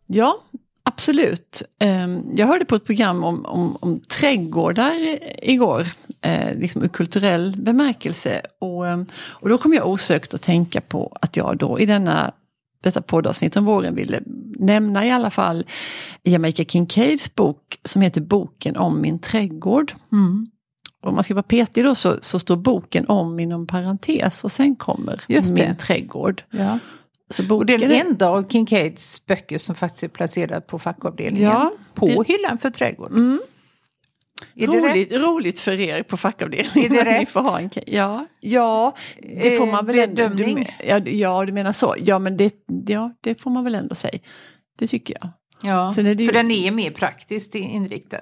Ja, 0.07 0.43
absolut. 0.83 1.63
Ehm, 1.79 2.23
Jag 2.35 2.47
hörde 2.47 2.65
på 2.65 2.75
ett 2.75 2.85
program 2.85 3.25
om, 3.25 3.47
om, 3.47 3.77
om 3.81 4.01
trädgårdar 4.01 5.19
igår, 5.43 5.87
eh, 6.21 6.59
liksom 6.59 6.83
ur 6.83 6.89
kulturell 6.89 7.57
bemärkelse. 7.59 8.43
Och, 8.61 8.87
ehm, 8.89 9.07
och 9.15 9.49
då 9.49 9.59
kom 9.59 9.75
jag 9.75 9.89
osökt 9.89 10.35
att 10.35 10.43
tänka 10.43 10.81
på 10.81 11.17
att 11.21 11.37
jag 11.37 11.57
då 11.59 11.81
i 11.81 11.87
denna, 11.87 12.33
detta 12.83 13.03
poddavsnitt 13.03 13.57
om 13.57 13.65
våren 13.65 13.95
ville 13.95 14.21
nämna 14.59 15.07
i 15.07 15.11
alla 15.11 15.31
fall 15.31 15.65
Jamaica 16.23 16.65
Kincaids 16.65 17.35
bok 17.35 17.79
som 17.85 18.03
heter 18.03 18.21
Boken 18.21 18.77
om 18.77 19.01
min 19.01 19.19
trädgård. 19.19 19.93
Om 21.03 21.15
man 21.15 21.25
ska 21.25 21.35
vara 21.35 21.43
petig 21.43 21.85
då 21.85 21.95
så, 21.95 22.19
så 22.23 22.39
står 22.39 22.57
boken 22.57 23.07
om 23.09 23.41
inom 23.41 23.67
parentes 23.67 24.45
och 24.45 24.53
sen 24.53 24.77
kommer 24.77 25.21
Just 25.29 25.57
det. 25.57 25.67
min 25.69 25.77
trädgård. 25.77 26.43
Ja. 26.51 26.79
Så 27.31 27.43
Och 27.43 27.49
boken 27.49 27.67
det 27.67 27.75
är 27.75 27.79
den 27.79 27.93
enda 28.07 28.29
av 28.29 28.49
Kincaids 28.49 29.27
böcker 29.27 29.59
som 29.59 29.75
faktiskt 29.75 30.03
är 30.03 30.09
placerad 30.09 30.67
på 30.67 30.79
fackavdelningen. 30.79 31.51
Ja, 31.51 31.73
på 31.95 32.07
det- 32.07 32.25
hyllan 32.29 32.59
för 32.59 32.71
trädgård. 32.71 33.11
Mm. 33.13 33.41
Roligt, 34.57 35.13
rätt? 35.13 35.23
roligt 35.23 35.61
för 35.61 35.81
er 35.81 36.03
på 36.03 36.17
fackavdelningen. 36.17 36.93
Är 36.93 36.95
det 36.95 37.01
att 37.01 37.07
Ni 37.07 37.21
rätt? 37.23 37.29
får 37.29 37.41
ha 37.41 37.61
en, 37.61 37.71
ja, 37.87 38.27
ja, 38.41 38.95
det 39.43 39.57
får 39.59 39.67
Eh, 39.67 39.73
man 39.73 39.87
väl 39.87 39.99
ändå. 39.99 40.29
Du, 40.29 40.47
men- 40.55 40.65
ja, 40.87 40.99
ja, 40.99 41.45
du 41.45 41.53
menar 41.53 41.73
så. 41.73 41.95
Ja, 41.99 42.19
men 42.19 42.37
det, 42.37 42.55
ja, 42.87 43.13
det 43.21 43.41
får 43.43 43.51
man 43.51 43.65
väl 43.65 43.75
ändå 43.75 43.95
säga. 43.95 44.19
Det 44.79 44.87
tycker 44.87 45.17
jag. 45.21 45.31
Ja, 45.63 45.95
det 45.97 46.13
ju- 46.13 46.27
för 46.27 46.33
den 46.33 46.51
är 46.51 46.71
mer 46.71 46.91
praktiskt 46.91 47.55
inriktad. 47.55 48.19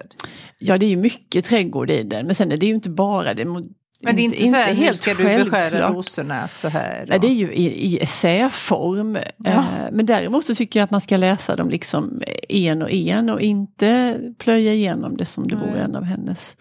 Ja, 0.59 0.79
det 0.79 0.87
är 0.87 0.91
ju 0.91 0.97
mycket 0.97 1.45
trädgård 1.45 1.91
i 1.91 2.03
den, 2.03 2.27
men 2.27 2.35
sen 2.35 2.53
är 2.53 2.57
det 2.57 2.67
ju 2.67 2.75
inte 2.75 2.91
bara 2.91 3.35
det. 3.35 3.45
Men 3.45 4.17
det 4.17 4.23
är 4.23 4.25
inte, 4.25 4.47
så 4.49 4.57
här, 4.57 4.75
nu 4.75 4.95
ska 4.95 5.11
du 5.15 5.25
beskära 5.25 5.51
självklart. 5.51 5.95
rosorna 5.95 6.49
så 6.49 6.69
här. 6.69 7.05
Nej, 7.09 7.17
och- 7.17 7.21
det 7.23 7.29
är 7.29 7.35
ju 7.35 7.53
i, 7.53 7.65
i 7.95 7.99
essäform. 8.03 9.19
Ja. 9.37 9.51
Eh, 9.51 9.65
men 9.93 10.07
däremot 10.07 10.47
så 10.47 10.55
tycker 10.55 10.81
jag 10.81 10.85
att 10.85 10.91
man 10.91 11.01
ska 11.01 11.17
läsa 11.17 11.57
dem 11.57 11.71
liksom 11.71 12.23
en 12.49 12.83
och 12.83 12.91
en 12.91 13.31
och 13.31 13.41
inte 13.41 14.19
plöja 14.39 14.73
igenom 14.73 15.17
det 15.17 15.27
som 15.27 15.45
det 15.49 15.57
Nej. 15.57 15.67
vore 15.71 15.81
en 15.81 15.97
av 15.97 16.05
hennes 16.05 16.57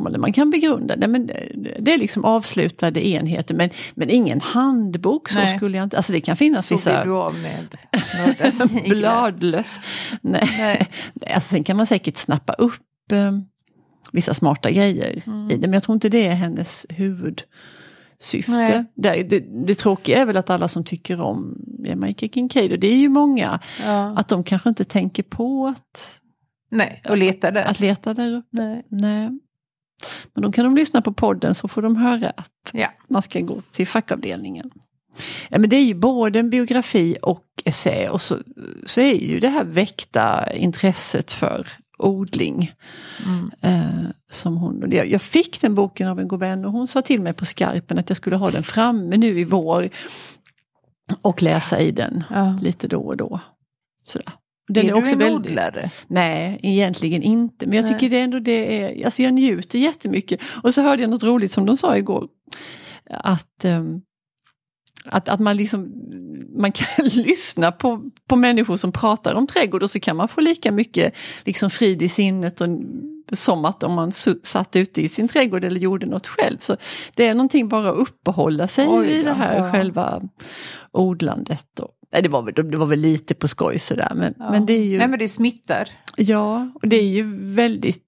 romaner. 0.00 0.18
Man 0.18 0.32
kan 0.32 0.50
begrunda 0.50 0.96
det, 0.96 1.08
men 1.08 1.26
det- 1.78 1.92
är 1.92 1.98
liksom 1.98 2.24
avslutade 2.24 3.06
enheter 3.08 3.54
men, 3.54 3.70
men 3.94 4.10
ingen 4.10 4.40
handbok. 4.40 5.28
Så 5.28 5.34
Nej. 5.38 5.56
skulle 5.56 5.76
jag 5.76 5.84
inte, 5.84 5.96
alltså 5.96 6.12
det 6.12 6.20
kan 6.20 6.36
finnas 6.36 6.66
så 6.66 6.74
vissa 6.74 7.04
du 7.04 7.12
av 7.12 7.34
med 7.42 7.76
bladlöss. 8.88 9.80
Nej. 10.22 10.48
Nej. 10.58 10.88
Alltså, 11.34 11.48
sen 11.54 11.64
kan 11.64 11.76
man 11.76 11.86
säkert 11.86 12.16
snappa 12.16 12.52
upp 12.52 13.12
eh, 13.12 13.32
vissa 14.12 14.34
smarta 14.34 14.70
grejer 14.70 15.22
Mm. 15.26 15.50
i 15.50 15.54
det, 15.56 15.60
men 15.60 15.72
jag 15.72 15.82
tror 15.82 15.94
inte 15.94 16.08
det 16.08 16.26
är 16.26 16.34
hennes 16.34 16.86
huvudsyfte. 16.88 18.50
Nej. 18.52 18.84
Det, 18.94 19.22
det, 19.22 19.66
det 19.66 19.74
tråkiga 19.74 20.18
är 20.18 20.24
väl 20.24 20.36
att 20.36 20.50
alla 20.50 20.68
som 20.68 20.84
tycker 20.84 21.20
om 21.20 21.56
Jamaica 21.84 22.28
Kincaid, 22.28 22.72
och 22.72 22.78
det 22.78 22.86
är 22.86 22.96
ju 22.96 23.08
många, 23.08 23.60
Ja. 23.84 24.14
att 24.18 24.28
de 24.28 24.44
kanske 24.44 24.68
inte 24.68 24.84
tänker 24.84 25.22
på 25.22 25.66
att, 25.66 26.20
Nej, 26.70 27.02
och 27.08 27.16
leta 27.18 27.50
där. 27.50 27.64
att 27.64 27.80
leta 27.80 28.14
där 28.14 28.32
uppe. 28.32 28.46
Nej. 28.50 28.82
Nej. 28.88 29.38
Men 30.34 30.42
då 30.42 30.52
kan 30.52 30.64
de 30.64 30.74
lyssna 30.76 31.02
på 31.02 31.12
podden 31.12 31.54
så 31.54 31.68
får 31.68 31.82
de 31.82 31.96
höra 31.96 32.30
att 32.30 32.70
Ja. 32.72 32.88
man 33.08 33.22
ska 33.22 33.40
gå 33.40 33.62
till 33.72 33.86
fackavdelningen. 33.86 34.70
Ja, 35.48 35.58
men 35.58 35.70
det 35.70 35.76
är 35.76 35.84
ju 35.84 35.94
både 35.94 36.38
en 36.38 36.50
biografi 36.50 37.16
och 37.22 37.44
essä 37.64 38.08
och 38.10 38.22
så, 38.22 38.38
så 38.86 39.00
är 39.00 39.14
ju 39.14 39.40
det 39.40 39.48
här 39.48 39.64
väckta 39.64 40.52
intresset 40.52 41.32
för 41.32 41.66
odling. 41.98 42.72
Mm. 43.26 43.50
Eh, 43.62 44.10
som 44.30 44.56
hon, 44.56 44.90
jag, 44.92 45.10
jag 45.10 45.22
fick 45.22 45.60
den 45.60 45.74
boken 45.74 46.08
av 46.08 46.20
en 46.20 46.28
god 46.28 46.40
vän 46.40 46.64
och 46.64 46.72
hon 46.72 46.88
sa 46.88 47.02
till 47.02 47.20
mig 47.20 47.32
på 47.32 47.44
skarpen 47.44 47.98
att 47.98 48.10
jag 48.10 48.16
skulle 48.16 48.36
ha 48.36 48.50
den 48.50 48.62
framme 48.62 49.16
nu 49.16 49.40
i 49.40 49.44
vår. 49.44 49.88
Och 51.22 51.42
läsa 51.42 51.80
i 51.80 51.90
den 51.90 52.24
Ja. 52.30 52.58
lite 52.62 52.88
då 52.88 53.00
och 53.00 53.16
då. 53.16 53.40
Sådär. 54.04 54.26
Den 54.72 54.88
är, 54.88 55.16
du 55.16 55.26
en 55.26 55.34
odlare? 55.34 55.90
Nej, 56.06 56.60
egentligen 56.62 57.22
inte. 57.22 57.66
Men 57.66 57.76
jag 57.76 57.84
Nej. 57.84 57.92
tycker 57.92 58.10
det 58.10 58.20
ändå 58.20 58.38
det 58.38 58.82
är, 58.82 59.04
alltså 59.04 59.22
jag 59.22 59.34
njuter 59.34 59.78
jättemycket. 59.78 60.40
Och 60.62 60.74
så 60.74 60.82
hörde 60.82 61.02
jag 61.02 61.10
något 61.10 61.22
roligt 61.22 61.52
som 61.52 61.66
de 61.66 61.76
sa 61.76 61.96
igår. 61.96 62.28
Att, 63.10 63.64
ehm, 63.64 64.00
att, 65.04 65.28
att 65.28 65.40
man 65.40 65.56
liksom 65.56 65.92
man 66.56 66.72
kan 66.72 67.04
lyssna 67.04 67.72
på, 67.72 68.02
på 68.28 68.36
människor 68.36 68.76
som 68.76 68.92
pratar 68.92 69.34
om 69.34 69.46
trädgård 69.46 69.82
och 69.82 69.90
så 69.90 70.00
kan 70.00 70.16
man 70.16 70.28
få 70.28 70.40
lika 70.40 70.72
mycket 70.72 71.14
liksom 71.44 71.70
frid 71.70 72.02
i 72.02 72.08
sinnet 72.08 72.60
och, 72.60 72.68
som 73.32 73.64
att 73.64 73.82
om 73.82 73.92
man 73.92 74.12
satt 74.42 74.76
ute 74.76 75.02
i 75.02 75.08
sin 75.08 75.28
trädgård 75.28 75.64
eller 75.64 75.80
gjorde 75.80 76.06
något 76.06 76.26
själv. 76.26 76.58
Så 76.58 76.76
det 77.14 77.26
är 77.26 77.34
någonting 77.34 77.68
bara 77.68 77.90
att 77.90 77.96
uppehålla 77.96 78.68
sig 78.68 78.86
Oj 78.88 79.18
då, 79.18 79.24
det 79.24 79.32
här 79.32 79.58
ja. 79.58 79.72
själva 79.72 80.22
odlandet. 80.92 81.80
Och, 81.80 81.90
nej, 82.12 82.22
det, 82.22 82.28
var 82.28 82.42
väl, 82.42 82.54
det 82.70 82.76
var 82.76 82.86
väl 82.86 83.00
lite 83.00 83.34
på 83.34 83.48
skoj 83.48 83.78
sådär 83.78 84.12
men, 84.14 84.34
Ja. 84.38 84.50
men 84.50 84.66
det 84.66 84.72
är 84.72 84.84
ju... 84.84 84.98
Nej 84.98 85.08
men 85.08 85.18
det 85.18 85.28
smittar. 85.28 85.88
Ja, 86.16 86.70
och 86.74 86.88
det 86.88 86.96
är 86.96 87.08
ju 87.08 87.54
väldigt... 87.54 88.06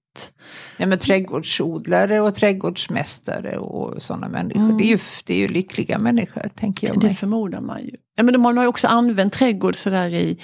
Ja, 0.77 0.85
men 0.85 0.99
trädgårdsodlare 0.99 2.21
och 2.21 2.35
trädgårdsmästare 2.35 3.57
och 3.57 4.01
sådana 4.01 4.29
människor. 4.29 4.61
Mm. 4.61 4.77
Det, 4.77 4.83
är 4.83 4.87
ju, 4.87 4.97
det 5.25 5.33
är 5.33 5.37
ju 5.37 5.47
lyckliga 5.47 5.97
människor, 5.99 6.41
tänker 6.55 6.87
jag 6.87 6.99
Det 6.99 7.07
mig. 7.07 7.15
förmodar 7.15 7.61
man 7.61 7.83
ju. 7.83 7.91
Ja, 8.15 8.23
men 8.23 8.33
de 8.33 8.45
har 8.45 8.61
ju 8.61 8.67
också 8.67 8.87
använt 8.87 9.33
trädgård 9.33 9.75
sådär 9.75 10.09
i, 10.09 10.37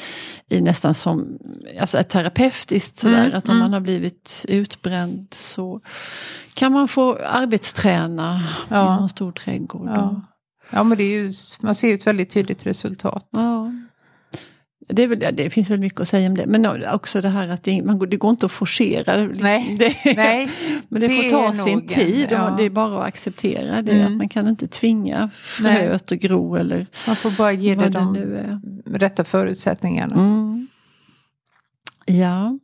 i 0.49 0.61
nästan 0.61 0.93
som 0.93 1.37
alltså 1.81 1.97
ett 1.97 2.09
terapeutiskt 2.09 2.99
sådär. 2.99 3.25
Mm, 3.25 3.37
att 3.37 3.49
om 3.49 3.55
mm. 3.55 3.63
man 3.63 3.73
har 3.73 3.79
blivit 3.79 4.45
utbränd 4.49 5.27
så 5.31 5.81
kan 6.53 6.71
man 6.71 6.87
få 6.87 7.17
arbetsträna 7.25 8.41
Ja. 8.69 8.95
i 8.95 8.99
någon 8.99 9.09
stor 9.09 9.31
trädgård. 9.31 9.87
Ja. 9.89 10.21
Ja, 10.71 10.83
men 10.83 10.97
det 10.97 11.03
är 11.03 11.21
ju, 11.21 11.33
man 11.59 11.75
ser 11.75 11.87
ju 11.87 11.93
ett 11.93 12.07
väldigt 12.07 12.29
tydligt 12.29 12.65
resultat. 12.65 13.27
Ja. 13.31 13.71
Det, 14.91 15.07
väl, 15.07 15.19
det 15.33 15.49
finns 15.49 15.69
väl 15.69 15.79
mycket 15.79 15.99
att 15.99 16.07
säga 16.07 16.29
om 16.29 16.37
det, 16.37 16.45
men 16.45 16.65
också 16.93 17.21
det 17.21 17.29
här 17.29 17.47
att 17.47 17.63
det, 17.63 17.83
man, 17.83 17.99
går- 17.99 18.07
det 18.07 18.17
går 18.17 18.29
inte 18.31 18.45
att 18.45 18.51
forcera. 18.51 19.15
Liksom. 19.15 19.37
Nej. 19.43 19.75
Det, 19.79 20.15
Nej, 20.15 20.49
men 20.89 21.01
det, 21.01 21.07
det 21.07 21.13
får 21.23 21.29
ta 21.29 21.53
sin 21.53 21.79
nog 21.79 21.87
tid 21.89 22.25
och 22.25 22.31
ja. 22.39 22.55
det 22.57 22.63
är 22.63 22.69
bara 22.69 23.01
att 23.01 23.07
acceptera 23.07 23.81
det. 23.81 23.91
Mm. 23.91 24.05
Att 24.05 24.17
man 24.17 24.29
kan 24.29 24.47
inte 24.47 24.67
tvinga 24.67 25.29
fröet 25.33 26.11
att 26.11 26.19
gro 26.19 26.55
eller 26.55 26.87
man 27.07 27.15
får 27.15 27.31
bara 27.31 27.51
ge 27.51 27.75
det 27.75 27.89
de 27.89 28.17
rätta 28.85 29.23
förutsättningarna. 29.23 30.15
Mm. 30.15 30.67
Ja. 32.05 32.59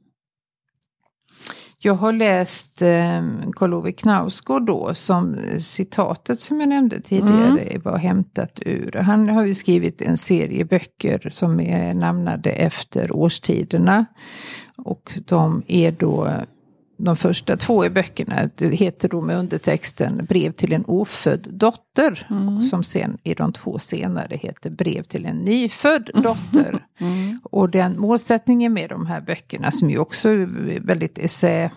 Jag 1.85 1.95
har 1.95 2.13
läst 2.13 2.81
eh, 2.81 3.23
Karl-Ove 3.55 3.91
Knausgård 3.91 4.65
då, 4.65 4.93
som 4.93 5.37
citatet 5.59 6.39
som 6.41 6.59
jag 6.59 6.69
nämnde 6.69 7.01
tidigare 7.01 7.79
var 7.83 7.97
hämtat 7.97 8.59
ur. 8.65 8.91
Han 8.91 9.29
har 9.29 9.45
ju 9.45 9.53
skrivit 9.53 10.01
en 10.01 10.17
serie 10.17 10.65
böcker 10.65 11.29
som 11.31 11.59
är 11.59 11.93
namnade 11.93 12.49
efter 12.49 13.15
årstiderna. 13.15 14.05
Och 14.77 15.19
de 15.25 15.63
är 15.67 15.91
då, 15.91 16.29
de 16.97 17.15
första 17.15 17.57
två 17.57 17.85
i 17.85 17.89
böckerna, 17.89 18.49
det 18.55 18.67
heter 18.67 19.09
då 19.09 19.21
med 19.21 19.37
undertexten 19.37 20.25
Brev 20.25 20.51
till 20.51 20.73
en 20.73 20.85
ofödd 20.85 21.47
dotter. 21.51 22.27
Som 22.61 22.83
sen 22.83 23.17
i 23.23 23.33
de 23.33 23.53
två 23.53 23.79
senare 23.79 24.37
heter 24.37 24.69
Brev 24.69 25.03
till 25.03 25.25
en 25.25 25.37
nyfödd 25.37 26.09
dotter. 26.13 26.85
Mm. 26.99 27.39
Och 27.43 27.69
den 27.69 27.99
målsättningen 27.99 28.73
med 28.73 28.89
de 28.89 29.05
här 29.05 29.21
böckerna 29.21 29.71
som 29.71 29.89
ju 29.89 29.97
också 29.97 30.29
är 30.29 30.79
väldigt 30.79 31.17
essä, 31.17 31.71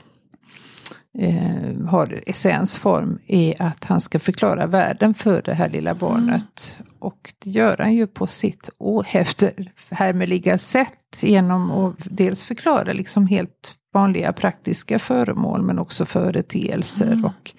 eh, 1.18 1.86
har 1.86 2.22
essäns 2.26 2.76
form 2.76 3.18
är 3.26 3.62
att 3.62 3.84
han 3.84 4.00
ska 4.00 4.18
förklara 4.18 4.66
världen 4.66 5.14
för 5.14 5.42
det 5.42 5.54
här 5.54 5.68
lilla 5.68 5.94
barnet. 5.94 6.78
Och 6.98 7.34
det 7.44 7.50
gör 7.50 7.76
han 7.78 7.94
ju 7.94 8.06
på 8.06 8.26
sitt 8.26 8.70
ohäfterhärmeliga 8.78 10.58
sätt 10.58 11.16
genom 11.20 11.70
att 11.70 11.96
dels 12.10 12.44
förklara 12.44 12.92
liksom 12.92 13.26
helt 13.26 13.78
vanliga 13.98 14.32
praktiska 14.32 14.98
föremål 14.98 15.62
men 15.62 15.78
också 15.78 16.06
företeelser 16.06 17.24
och 17.24 17.52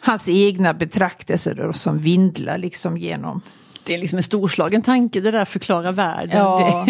hans 0.00 0.28
egna 0.28 0.74
betraktelser 0.74 1.54
då, 1.54 1.72
som 1.72 1.98
vindlar 1.98 2.58
liksom 2.58 2.96
genom 2.96 3.40
Det 3.84 3.94
är 3.94 3.98
liksom 3.98 4.16
en 4.16 4.22
storslagen 4.22 4.82
tanke 4.82 5.20
det 5.20 5.30
där 5.30 5.44
förklara 5.44 5.92
världen. 5.92 6.38
Ja. 6.38 6.86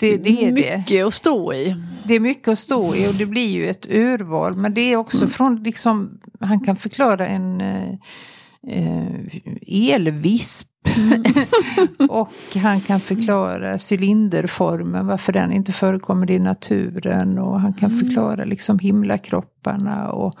Det 0.00 0.06
är, 0.06 0.18
det, 0.18 0.24
det 0.24 0.44
är 0.44 0.52
det. 0.52 0.52
mycket 0.52 1.06
att 1.06 1.14
stå 1.14 1.52
i. 1.54 1.76
Det 2.04 2.14
är 2.14 2.20
mycket 2.20 2.48
att 2.48 2.58
stå 2.58 2.94
i 2.94 3.08
och 3.08 3.14
det 3.14 3.26
blir 3.26 3.50
ju 3.50 3.68
ett 3.68 3.86
urval. 3.90 4.56
Men 4.56 4.74
det 4.74 4.80
är 4.80 4.96
också 4.96 5.26
från 5.26 5.62
liksom, 5.62 6.20
han 6.40 6.64
kan 6.64 6.76
förklara 6.76 7.26
en 7.26 7.62
eh, 8.68 9.94
elvisp. 9.94 10.68
och 12.08 12.56
han 12.62 12.80
kan 12.80 13.00
förklara 13.00 13.78
cylinderformen, 13.90 15.06
varför 15.06 15.32
den 15.32 15.52
inte 15.52 15.72
förekommer 15.72 16.30
i 16.30 16.38
naturen. 16.38 17.38
Och 17.38 17.60
han 17.60 17.72
kan 17.72 17.98
förklara 17.98 18.44
liksom 18.44 18.78
himlakropparna 18.78 20.12
och 20.12 20.34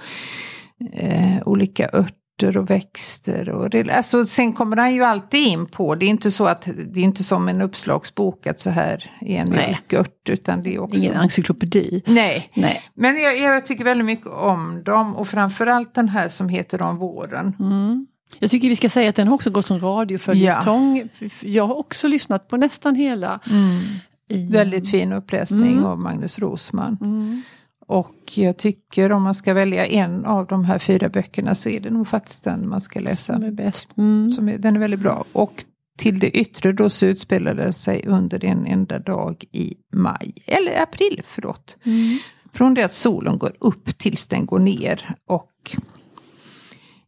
eh, 0.92 1.48
olika 1.48 1.88
örter 1.92 2.56
och 2.56 2.70
växter. 2.70 3.48
Och 3.48 3.70
det, 3.70 3.90
alltså, 3.90 4.26
sen 4.26 4.52
kommer 4.52 4.76
han 4.76 4.94
ju 4.94 5.04
alltid 5.04 5.46
in 5.46 5.66
på, 5.66 5.94
det 5.94 6.06
är 6.06 6.10
inte 6.10 6.30
så 6.30 6.46
att 6.46 6.68
det 6.92 7.00
är 7.00 7.04
inte 7.04 7.24
som 7.24 7.48
en 7.48 7.60
uppslagsbok 7.60 8.46
att 8.46 8.58
så 8.58 8.70
här 8.70 9.10
är 9.20 9.36
en 9.36 9.50
mjölkört. 9.50 10.28
Utan 10.28 10.62
det 10.62 10.74
är 10.74 10.78
också... 10.78 11.00
Ingen 11.00 11.16
encyklopedi. 11.16 12.02
Nej, 12.06 12.50
Nej. 12.54 12.82
men 12.94 13.16
jag, 13.16 13.38
jag 13.38 13.66
tycker 13.66 13.84
väldigt 13.84 14.06
mycket 14.06 14.26
om 14.26 14.82
dem 14.84 15.16
och 15.16 15.28
framförallt 15.28 15.94
den 15.94 16.08
här 16.08 16.28
som 16.28 16.48
heter 16.48 16.82
Om 16.82 16.98
våren. 16.98 17.56
Mm. 17.60 18.06
Jag 18.38 18.50
tycker 18.50 18.68
vi 18.68 18.76
ska 18.76 18.88
säga 18.88 19.08
att 19.08 19.16
den 19.16 19.28
har 19.28 19.34
också 19.34 19.50
gått 19.50 19.66
som 19.66 19.80
radioföljetong. 19.80 21.08
Ja. 21.18 21.28
Jag 21.42 21.66
har 21.66 21.74
också 21.74 22.08
lyssnat 22.08 22.48
på 22.48 22.56
nästan 22.56 22.94
hela. 22.94 23.40
Mm. 23.50 23.80
I, 24.28 24.52
Väldigt 24.52 24.90
fin 24.90 25.12
uppläsning 25.12 25.72
mm. 25.72 25.84
av 25.84 25.98
Magnus 25.98 26.38
Rosman. 26.38 26.98
Mm. 27.00 27.42
Och 27.86 28.32
jag 28.34 28.56
tycker 28.56 29.12
om 29.12 29.22
man 29.22 29.34
ska 29.34 29.54
välja 29.54 29.86
en 29.86 30.24
av 30.24 30.46
de 30.46 30.64
här 30.64 30.78
fyra 30.78 31.08
böckerna 31.08 31.54
så 31.54 31.68
är 31.68 31.80
det 31.80 31.90
nog 31.90 32.08
faktiskt 32.08 32.44
den 32.44 32.68
man 32.68 32.80
ska 32.80 33.00
läsa. 33.00 33.34
Som 33.34 33.44
är 33.44 33.50
bäst. 33.50 33.88
Mm. 33.96 34.32
Som 34.32 34.48
är, 34.48 34.58
den 34.58 34.76
är 34.76 34.80
väldigt 34.80 35.00
bra. 35.00 35.24
Och 35.32 35.64
till 35.98 36.18
det 36.18 36.30
yttre 36.30 36.72
då 36.72 36.90
så 36.90 37.06
utspelade 37.06 37.64
det 37.64 37.72
sig 37.72 38.06
under 38.06 38.44
en 38.44 38.66
enda 38.66 38.98
dag 38.98 39.44
i 39.52 39.74
maj, 39.92 40.34
eller 40.46 40.82
april, 40.82 41.22
förlåt. 41.24 41.76
Mm. 41.84 42.18
Från 42.52 42.74
det 42.74 42.84
att 42.84 42.92
solen 42.92 43.38
går 43.38 43.52
upp 43.58 43.98
tills 43.98 44.26
den 44.26 44.46
går 44.46 44.58
ner. 44.58 45.14
Och 45.28 45.76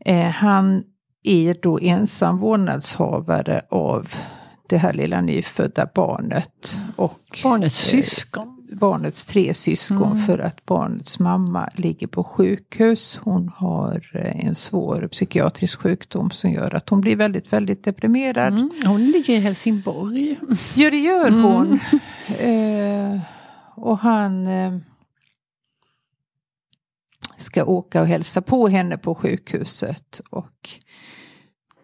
eh, 0.05 0.29
han 0.29 0.83
är 1.29 1.57
då 1.63 1.79
ensam 1.81 2.39
vårdnadshavare 2.39 3.63
av 3.71 4.15
det 4.69 4.77
här 4.77 4.93
lilla 4.93 5.21
nyfödda 5.21 5.89
barnet. 5.95 6.81
Och, 6.97 7.41
barnets 7.43 7.95
eh, 7.95 8.01
syskon? 8.01 8.57
barnets 8.73 9.25
tre 9.25 9.55
syskon 9.55 10.13
mm. 10.13 10.19
för 10.19 10.39
att 10.39 10.67
barnets 10.67 11.19
mamma 11.19 11.71
ligger 11.75 12.07
på 12.07 12.25
sjukhus. 12.25 13.21
Hon 13.23 13.49
har 13.57 14.11
eh, 14.15 14.47
en 14.47 14.55
svår 14.55 15.09
psykiatrisk 15.13 15.81
sjukdom 15.81 16.31
som 16.31 16.51
gör 16.51 16.75
att 16.75 16.89
hon 16.89 17.01
blir 17.01 17.17
väldigt, 17.17 17.53
väldigt 17.53 17.85
deprimerad. 17.85 18.53
Mm. 18.53 18.71
Hon 18.87 19.11
ligger 19.11 19.35
i 19.35 19.41
Helsingborg. 19.41 20.39
Ja, 20.77 20.91
det 20.91 20.99
gör 20.99 21.29
mm. 21.29 21.43
hon. 21.43 21.81
Eh, 22.39 23.21
och 23.75 23.99
han 23.99 24.47
eh, 24.47 24.79
ska 27.37 27.65
åka 27.65 28.01
och 28.01 28.07
hälsa 28.07 28.43
på 28.43 28.69
henne 28.69 28.99
på 28.99 29.15
sjukhuset. 29.15 30.21
Och 30.31 30.71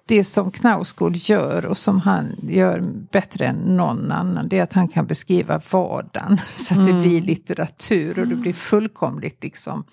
det 0.07 0.25
som 0.25 0.51
Knausgård 0.51 1.17
gör 1.17 1.67
och 1.67 1.79
som 1.79 2.01
han 2.01 2.37
gör 2.43 2.81
bättre 3.11 3.47
än 3.47 3.57
någon 3.57 4.12
annan 4.12 4.49
det 4.49 4.59
är 4.59 4.62
att 4.62 4.73
han 4.73 4.88
kan 4.88 5.07
beskriva 5.07 5.61
vardagen 5.71 6.41
så 6.57 6.75
att 6.75 6.81
mm. 6.81 6.97
det 6.97 7.03
blir 7.03 7.23
litteratur 7.23 8.19
och 8.19 8.29
det 8.29 8.37
blir 8.37 8.53
fullkomligt 8.53 9.43
liksom 9.43 9.85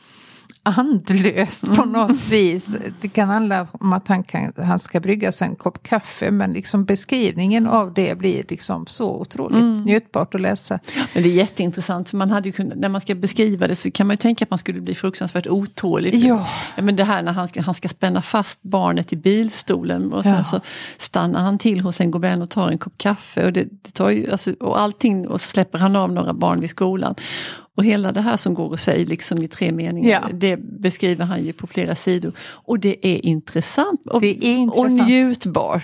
andlöst 0.63 1.65
på 1.65 1.82
mm. 1.82 1.91
något 1.91 2.28
vis. 2.32 2.76
Det 3.02 3.08
kan 3.08 3.30
handla 3.30 3.67
om 3.72 3.93
att 3.93 4.08
han, 4.08 4.24
kan, 4.24 4.54
han 4.58 4.80
ska 4.80 5.00
brygga 5.00 5.32
sig 5.32 5.48
en 5.48 5.56
kopp 5.56 5.84
kaffe 5.84 6.32
men 6.32 6.54
liksom 6.54 6.86
beskrivningen 6.86 7.67
av 7.67 7.93
det 7.93 8.17
blir 8.17 8.43
liksom 8.50 8.86
så 8.88 9.10
otroligt 9.10 9.62
mm. 9.62 9.84
njutbart 9.84 10.36
att 10.36 10.41
läsa. 10.41 10.80
Men 11.13 11.24
det 11.24 11.30
är 11.30 11.34
jätteintressant, 11.34 12.10
för 12.10 12.17
man 12.17 12.32
hade 12.32 12.52
kunnat, 12.52 12.78
när 12.78 12.89
man 12.89 13.02
ska 13.02 13.15
beskriva 13.15 13.67
det 13.67 13.76
så 13.76 13.91
kan 13.91 14.08
man 14.08 14.13
ju 14.13 14.17
tänka 14.17 14.45
att 14.45 14.50
man 14.50 14.60
skulle 14.60 14.82
bli 14.82 14.95
fruktansvärt 14.95 15.48
otålig. 15.48 16.15
Ja. 16.15 16.48
Men 16.78 16.95
det 16.95 17.04
här 17.04 17.22
när 17.22 17.32
han 17.32 17.48
ska, 17.48 17.62
han 17.62 17.76
ska 17.76 17.89
spänna 17.89 18.22
fast 18.22 18.62
barnet 18.62 19.13
i 19.13 19.15
bilstolen 19.15 20.13
och 20.13 20.24
sen 20.24 20.34
ja. 20.34 20.43
så 20.43 20.60
stannar 20.98 21.41
han 21.41 21.58
till 21.58 21.82
hos 21.82 22.02
en 22.02 22.12
gobelin 22.12 22.41
och 22.41 22.50
tar 22.50 22.69
en 22.69 22.78
kopp 22.78 22.98
kaffe. 22.98 23.45
Och, 23.45 23.54
det, 23.54 23.63
det 23.63 23.91
tar 23.91 24.10
ju, 24.10 24.32
alltså, 24.32 24.54
och 24.60 24.80
allting 24.80 25.28
och 25.28 25.41
så 25.41 25.48
släpper 25.48 25.80
han 25.80 25.95
av 25.95 26.12
några 26.12 26.34
barn 26.34 26.60
vid 26.60 26.69
skolan. 26.69 27.15
Och 27.80 27.86
hela 27.86 28.12
det 28.12 28.22
här 28.22 28.38
som 28.38 28.54
går 28.54 28.74
att 28.74 28.80
säga 28.80 29.06
liksom 29.06 29.44
i 29.44 29.48
tre 29.48 29.72
meningar, 29.72 30.10
ja. 30.10 30.30
det 30.34 30.58
beskriver 30.58 31.26
han 31.26 31.44
ju 31.44 31.54
på 31.54 31.68
flera 31.68 31.96
sidor. 31.96 32.32
Och 32.39 32.80
det 32.80 33.08
är 33.08 33.26
intressant 33.26 34.06
och, 34.06 34.22
det 34.22 34.46
är 34.46 34.56
intressant. 34.56 35.02
och 35.02 35.08
njutbart. 35.08 35.84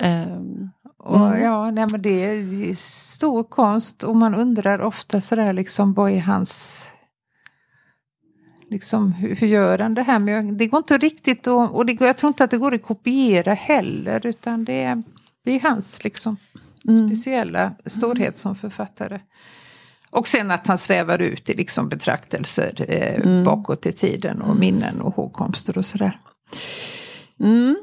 um, 0.00 0.70
och 0.98 1.26
mm. 1.26 1.42
ja, 1.42 1.70
nej, 1.70 1.86
men 1.90 2.02
det 2.02 2.24
är 2.24 2.74
stor 2.74 3.44
konst 3.44 4.04
och 4.04 4.16
man 4.16 4.34
undrar 4.34 4.80
ofta 4.80 5.20
sådär 5.20 5.52
liksom 5.52 5.92
vad 5.92 6.10
är 6.10 6.20
hans 6.20 6.84
Liksom, 8.70 9.12
hur, 9.12 9.36
hur 9.36 9.46
gör 9.46 9.78
han 9.78 9.94
det 9.94 10.02
här? 10.02 10.18
Men 10.18 10.56
det 10.56 10.66
går 10.66 10.78
inte 10.78 10.98
riktigt 10.98 11.46
att, 11.48 11.70
och 11.70 11.86
det, 11.86 12.00
jag 12.00 12.16
tror 12.16 12.28
inte 12.28 12.44
att 12.44 12.50
det 12.50 12.58
går 12.58 12.74
att 12.74 12.82
kopiera 12.82 13.54
heller 13.54 14.26
utan 14.26 14.64
det 14.64 14.82
är, 14.82 15.02
det 15.44 15.52
är 15.52 15.60
hans 15.60 16.04
liksom, 16.04 16.36
mm. 16.88 17.08
speciella 17.08 17.74
storhet 17.86 18.38
som 18.38 18.54
författare. 18.54 19.20
Och 20.12 20.28
sen 20.28 20.50
att 20.50 20.66
han 20.66 20.78
svävar 20.78 21.18
ut 21.18 21.50
i 21.50 21.54
liksom 21.54 21.88
betraktelser 21.88 22.84
eh, 22.88 23.14
mm. 23.14 23.44
bakåt 23.44 23.86
i 23.86 23.92
tiden 23.92 24.42
och 24.42 24.56
minnen 24.56 25.00
och 25.00 25.14
hågkomster 25.14 25.78
och 25.78 25.86
sådär. 25.86 26.18
Mm. 27.40 27.76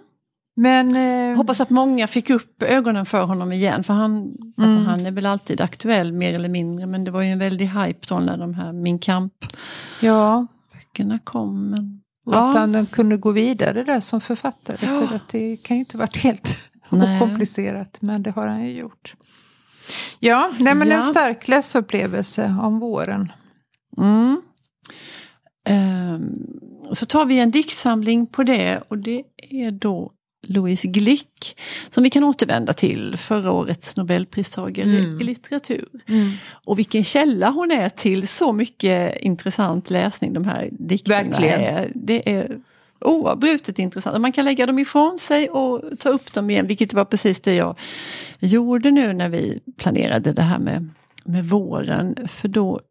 Men, 0.56 0.96
eh, 0.96 1.38
Hoppas 1.38 1.62
att 1.62 1.70
många 1.70 2.08
fick 2.08 2.30
upp 2.30 2.64
ögonen 2.64 3.06
för 3.06 3.24
honom 3.24 3.52
igen. 3.52 3.84
För 3.84 3.94
han, 3.94 4.18
alltså, 4.18 4.62
mm. 4.62 4.78
alltså, 4.78 4.92
han 4.92 5.06
är 5.06 5.12
väl 5.12 5.26
alltid 5.26 5.62
aktuell 5.62 6.12
mer 6.12 6.34
eller 6.34 6.50
mindre. 6.50 6.86
Men 6.86 7.04
det 7.04 7.12
var 7.12 7.22
ju 7.22 7.32
en 7.32 7.40
väldig 7.40 7.68
hype 7.68 8.08
då 8.08 8.20
när 8.20 8.38
de 8.38 8.54
här 8.54 8.74
Min 8.74 9.00
Kamp-böckerna 9.00 11.20
kom. 11.24 11.70
Men, 11.70 12.02
ja. 12.26 12.50
att 12.50 12.56
han 12.56 12.86
kunde 12.86 13.18
gå 13.18 13.32
vidare 13.32 13.84
där 13.84 14.00
som 14.00 14.22
författare. 14.22 14.78
Ja. 14.82 15.08
För 15.08 15.16
att 15.16 15.28
det 15.28 15.58
kan 15.58 15.78
ju 15.78 15.80
inte 15.80 15.98
varit 15.98 16.18
helt 16.18 16.58
okomplicerat. 16.90 17.98
Men 18.02 18.24
det 18.24 18.32
har 18.32 18.48
han 18.48 18.66
ju 18.66 18.72
gjort. 18.72 19.16
Ja, 20.20 20.52
nej 20.60 20.76
men 20.76 20.88
ja. 20.88 20.98
en 20.98 21.04
stark 21.04 21.48
läsupplevelse 21.48 22.56
om 22.62 22.80
våren. 22.80 23.32
Mm. 23.98 24.42
Um, 25.70 26.60
så 26.94 27.06
tar 27.06 27.26
vi 27.26 27.40
en 27.40 27.52
diktsamling 27.52 28.28
på 28.28 28.44
det 28.44 28.82
och 28.88 28.98
det 28.98 29.24
är 29.50 29.72
då 29.72 30.12
Louise 30.48 30.88
Glick 30.88 31.58
som 31.90 32.04
vi 32.04 32.10
kan 32.10 32.24
återvända 32.24 32.74
till, 32.74 33.18
förra 33.18 33.52
årets 33.52 33.96
nobelpristagare 33.96 34.90
mm. 34.90 35.22
i 35.22 35.24
litteratur. 35.24 35.90
Mm. 36.08 36.32
Och 36.66 36.80
vilken 36.80 37.04
källa 37.04 37.50
hon 37.50 37.72
är 37.72 37.90
till 37.90 38.28
så 38.28 38.54
mycket 38.54 39.22
intressant 39.22 39.90
läsning 39.90 40.34
de 40.34 40.46
här 40.46 40.70
dikterna 40.72 41.30
Verkligen. 41.30 41.62
är. 41.62 41.92
Det 41.96 42.34
är 42.36 42.60
oavbrutet 43.02 43.80
intressant. 43.80 44.22
Man 44.22 44.32
kan 44.32 44.46
lägga 44.46 44.66
dem 44.66 44.80
ifrån 44.80 45.20
sig 45.20 45.50
och 45.50 46.00
ta 46.00 46.10
upp 46.10 46.34
dem 46.34 46.50
igen, 46.50 46.68
vilket 46.68 46.94
var 46.94 47.06
precis 47.06 47.42
det 47.42 47.56
jag 47.56 47.78
gjorde 48.40 48.92
nu 48.92 49.14
när 49.14 49.30
vi 49.30 49.60
planerade 49.78 50.34
det 50.34 50.42
här 50.42 50.60
med, 50.60 50.90
med 51.26 51.46
våren. 51.46 52.28
För 52.28 52.48
då, 52.48 52.82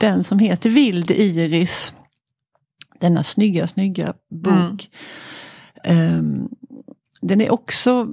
den 0.00 0.24
som 0.24 0.38
heter 0.38 0.70
Vild 0.70 1.10
Iris, 1.10 1.92
denna 3.00 3.22
snygga, 3.22 3.66
snygga 3.66 4.14
bok. 4.30 4.90
Mm. 5.84 6.18
Um, 6.18 6.48
den, 7.20 7.40
är 7.40 7.50
också, 7.52 8.04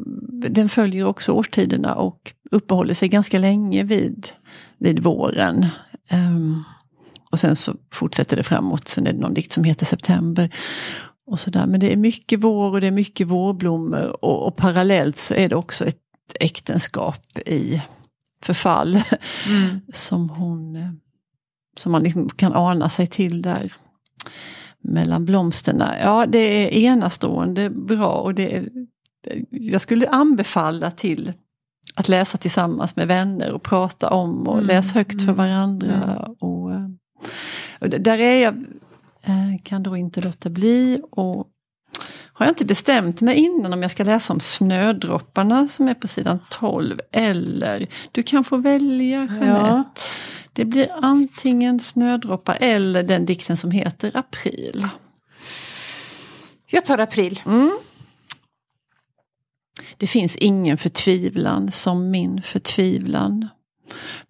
den 0.50 0.70
följer 0.70 1.06
också 1.06 1.32
årstiderna 1.32 1.96
och 1.96 2.34
uppehåller 2.52 2.94
sig 2.94 3.10
ganska 3.10 3.40
länge 3.40 3.84
vid, 3.84 4.30
vid 4.78 5.00
våren. 5.00 5.68
Um, 6.12 6.64
och 7.32 7.40
sen 7.40 7.56
så 7.56 7.76
fortsätter 7.92 8.38
det 8.38 8.44
framåt, 8.44 8.88
sen 8.88 9.08
är 9.08 9.14
det 9.14 9.20
någon 9.20 9.34
dikt 9.34 9.52
som 9.52 9.64
heter 9.64 9.86
September. 9.86 10.50
Och 11.28 11.40
så 11.40 11.50
där. 11.50 11.68
Men 11.68 11.80
det 11.80 11.94
är 11.94 11.98
mycket 11.98 12.40
vår 12.40 12.72
och 12.72 12.82
det 12.82 12.88
är 12.88 12.92
mycket 12.92 13.28
vårblommor 13.28 14.26
och, 14.26 14.48
och 14.48 14.56
parallellt 14.56 15.20
så 15.20 15.34
är 15.34 15.50
det 15.50 15.56
också 15.56 15.86
ett 15.86 16.02
äktenskap 16.40 17.38
i 17.46 17.82
förfall. 18.44 19.02
Mm. 19.48 19.82
Som 19.94 20.30
hon 20.30 20.78
som 21.78 21.92
man 21.92 22.04
liksom 22.04 22.30
kan 22.30 22.54
ana 22.54 22.90
sig 22.90 23.08
till 23.08 23.42
där 23.42 23.74
mellan 24.80 25.26
blomsterna. 25.26 26.00
Ja, 26.00 26.26
det 26.26 26.40
är 26.40 26.68
enastående 26.72 27.70
bra 27.70 28.12
och 28.12 28.36
det 28.36 28.56
är, 28.56 28.70
jag 29.50 29.82
skulle 29.82 30.10
anbefalla 30.10 30.92
till 30.92 31.34
att 31.96 32.08
läsa 32.08 32.38
tillsammans 32.38 32.96
med 32.96 33.08
vänner 33.08 33.52
och 33.52 33.64
prata 33.64 34.10
om 34.10 34.48
och 34.48 34.58
mm. 34.58 34.68
läsa 34.68 34.94
högt 34.94 35.22
för 35.22 35.34
mm. 35.34 35.36
varandra. 35.36 35.94
Mm. 35.94 36.36
Och, 36.40 36.72
och 37.80 37.90
där 37.90 38.18
är 38.20 38.44
jag 38.44 38.56
Eh, 38.56 38.85
kan 39.64 39.84
då 39.84 39.98
inte 39.98 40.22
låta 40.22 40.50
bli. 40.50 41.02
Och 41.12 41.48
har 42.38 42.46
jag 42.46 42.52
inte 42.52 42.66
bestämt 42.66 43.22
mig 43.22 43.36
innan 43.36 43.74
om 43.74 43.82
jag 43.82 43.92
ska 43.92 44.04
läsa 44.04 44.34
om 44.34 44.40
snödropparna 44.40 45.68
som 45.68 45.88
är 45.88 45.94
på 45.94 46.08
sidan 46.08 46.40
12 46.50 47.00
eller 47.12 47.88
du 48.12 48.24
kan 48.24 48.44
få 48.44 48.58
välja 48.58 49.26
Jeanette. 49.26 49.42
Ja. 49.48 49.84
Det 50.54 50.66
blir 50.66 50.92
antingen 51.02 51.80
snödroppar 51.80 52.58
eller 52.60 53.04
den 53.04 53.26
dikten 53.26 53.58
som 53.58 53.72
heter 53.72 54.12
April. 54.14 54.88
Jag 56.68 56.86
tar 56.86 56.98
april. 56.98 57.42
Mm. 57.46 57.80
Det 59.98 60.08
finns 60.08 60.36
ingen 60.36 60.78
förtvivlan 60.78 61.72
som 61.72 62.12
min 62.12 62.42
förtvivlan. 62.42 63.48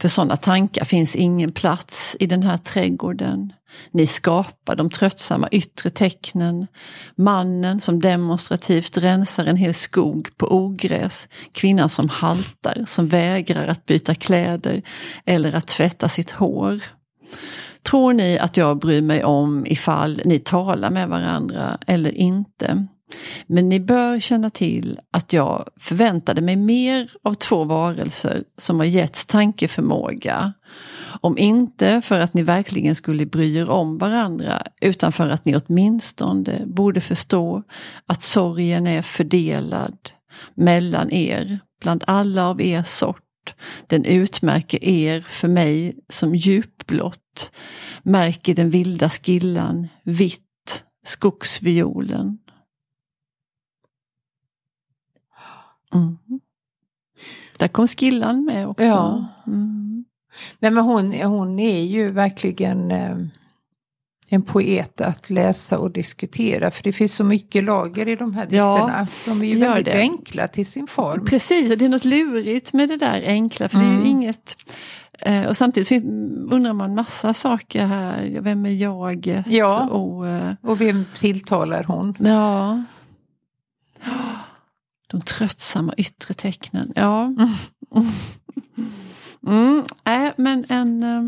För 0.02 0.08
sådana 0.08 0.38
tankar 0.38 0.86
finns 0.86 1.16
ingen 1.16 1.52
plats 1.52 2.18
i 2.20 2.26
den 2.26 2.44
här 2.44 2.58
trädgården. 2.58 3.54
Ni 3.92 4.08
skapar 4.08 4.76
de 4.76 4.90
tröttsamma 4.90 5.50
yttre 5.52 5.90
tecknen. 5.90 6.68
Mannen 7.16 7.80
som 7.80 8.00
demonstrativt 8.00 8.98
rensar 8.98 9.46
en 9.46 9.58
hel 9.58 9.74
skog 9.74 10.30
på 10.38 10.56
ogräs. 10.56 11.28
Kvinnan 11.52 11.90
som 11.90 12.10
haltar, 12.10 12.84
som 12.88 13.08
vägrar 13.08 13.68
att 13.68 13.86
byta 13.86 14.16
kläder 14.16 14.82
eller 15.26 15.54
att 15.54 15.68
tvätta 15.68 16.10
sitt 16.10 16.32
hår. 16.32 16.84
Tror 17.84 18.14
ni 18.14 18.40
att 18.40 18.58
jag 18.58 18.80
bryr 18.80 19.02
mig 19.02 19.24
om 19.24 19.66
ifall 19.66 20.22
ni 20.26 20.40
talar 20.40 20.90
med 20.90 21.10
varandra 21.10 21.78
eller 21.88 22.12
inte? 22.12 22.88
Men 23.48 23.70
ni 23.70 23.80
bör 23.80 24.20
känna 24.20 24.50
till 24.50 25.00
att 25.12 25.34
jag 25.34 25.70
förväntade 25.80 26.42
mig 26.42 26.56
mer 26.56 27.12
av 27.24 27.34
två 27.34 27.64
varelser 27.64 28.44
som 28.58 28.80
har 28.80 28.86
getts 28.86 29.26
tankeförmåga 29.26 30.54
Om 31.22 31.38
inte 31.38 32.02
för 32.02 32.20
att 32.20 32.34
ni 32.34 32.44
verkligen 32.44 32.96
skulle 32.96 33.26
bry 33.26 33.58
er 33.58 33.70
om 33.70 33.98
varandra, 33.98 34.62
utan 34.82 35.12
för 35.12 35.30
att 35.30 35.46
ni 35.46 35.56
åtminstone 35.56 36.62
borde 36.66 37.02
förstå 37.02 37.64
att 38.06 38.24
sorgen 38.24 38.88
är 38.88 39.02
fördelad 39.02 39.98
mellan 40.56 41.12
er, 41.12 41.60
bland 41.82 42.04
alla 42.08 42.48
av 42.48 42.62
er 42.62 42.84
sort. 42.84 43.22
Den 43.88 44.06
utmärker 44.06 44.84
er 44.84 45.22
för 45.22 45.48
mig 45.48 45.96
som 46.10 46.36
djupblått, 46.36 47.52
märker 48.04 48.56
den 48.56 48.70
vilda 48.70 49.10
skillan 49.10 49.88
vitt, 50.04 50.84
skogsviolen. 51.06 52.38
Mm. 55.94 56.18
Där 57.58 57.68
kom 57.68 57.88
skillan 57.88 58.46
med 58.46 58.68
också. 58.68 58.84
Ja. 58.84 59.26
Mm. 59.48 60.06
Nej, 60.60 60.72
men 60.72 60.84
hon, 60.84 61.14
hon 61.14 61.60
är 61.60 61.82
ju 61.82 62.12
verkligen 62.12 62.92
eh, 62.92 63.18
en 64.30 64.42
poet 64.42 65.02
att 65.02 65.30
läsa 65.30 65.80
och 65.80 65.92
diskutera. 65.92 66.72
För 66.72 66.84
det 66.84 66.94
finns 66.94 67.16
så 67.16 67.24
mycket 67.24 67.64
lager 67.64 68.10
i 68.10 68.16
de 68.16 68.34
här 68.36 68.48
Ja, 68.52 68.76
dikterna. 68.78 69.08
De 69.26 69.42
är 69.42 69.54
ju 69.54 69.60
väldigt 69.60 69.86
det. 69.86 70.00
enkla 70.00 70.48
till 70.48 70.66
sin 70.66 70.88
form. 70.88 71.26
Precis, 71.26 71.72
och 71.72 71.78
det 71.78 71.86
är 71.86 71.90
något 71.90 72.06
lurigt 72.06 72.74
med 72.74 72.90
det 72.90 72.98
där 72.98 73.22
enkla, 73.26 73.70
för 73.70 73.78
det 73.78 73.84
är 73.86 73.90
Mm. 73.90 74.04
ju 74.04 74.10
inget... 74.10 74.58
Eh, 75.20 75.46
och 75.46 75.58
samtidigt 75.58 75.92
undrar 76.52 76.74
man 76.74 76.96
massa 76.96 77.34
saker 77.34 77.86
här. 77.86 78.38
Vem 78.42 78.66
är 78.66 78.70
jaget? 78.70 79.48
Ja. 79.50 79.90
Och, 79.90 80.28
eh, 80.28 80.54
Och 80.62 80.82
vem 80.82 81.06
tilltalar 81.20 81.84
hon? 81.84 82.16
ja. 82.20 82.84
De 85.16 85.22
tröttsamma 85.22 85.94
yttre 85.98 86.34
tecknen. 86.34 86.92
Ja. 86.96 87.34
Mm. 89.48 89.86
Äh, 90.08 90.32
men 90.38 90.66
en... 90.70 91.04
eh, 91.04 91.22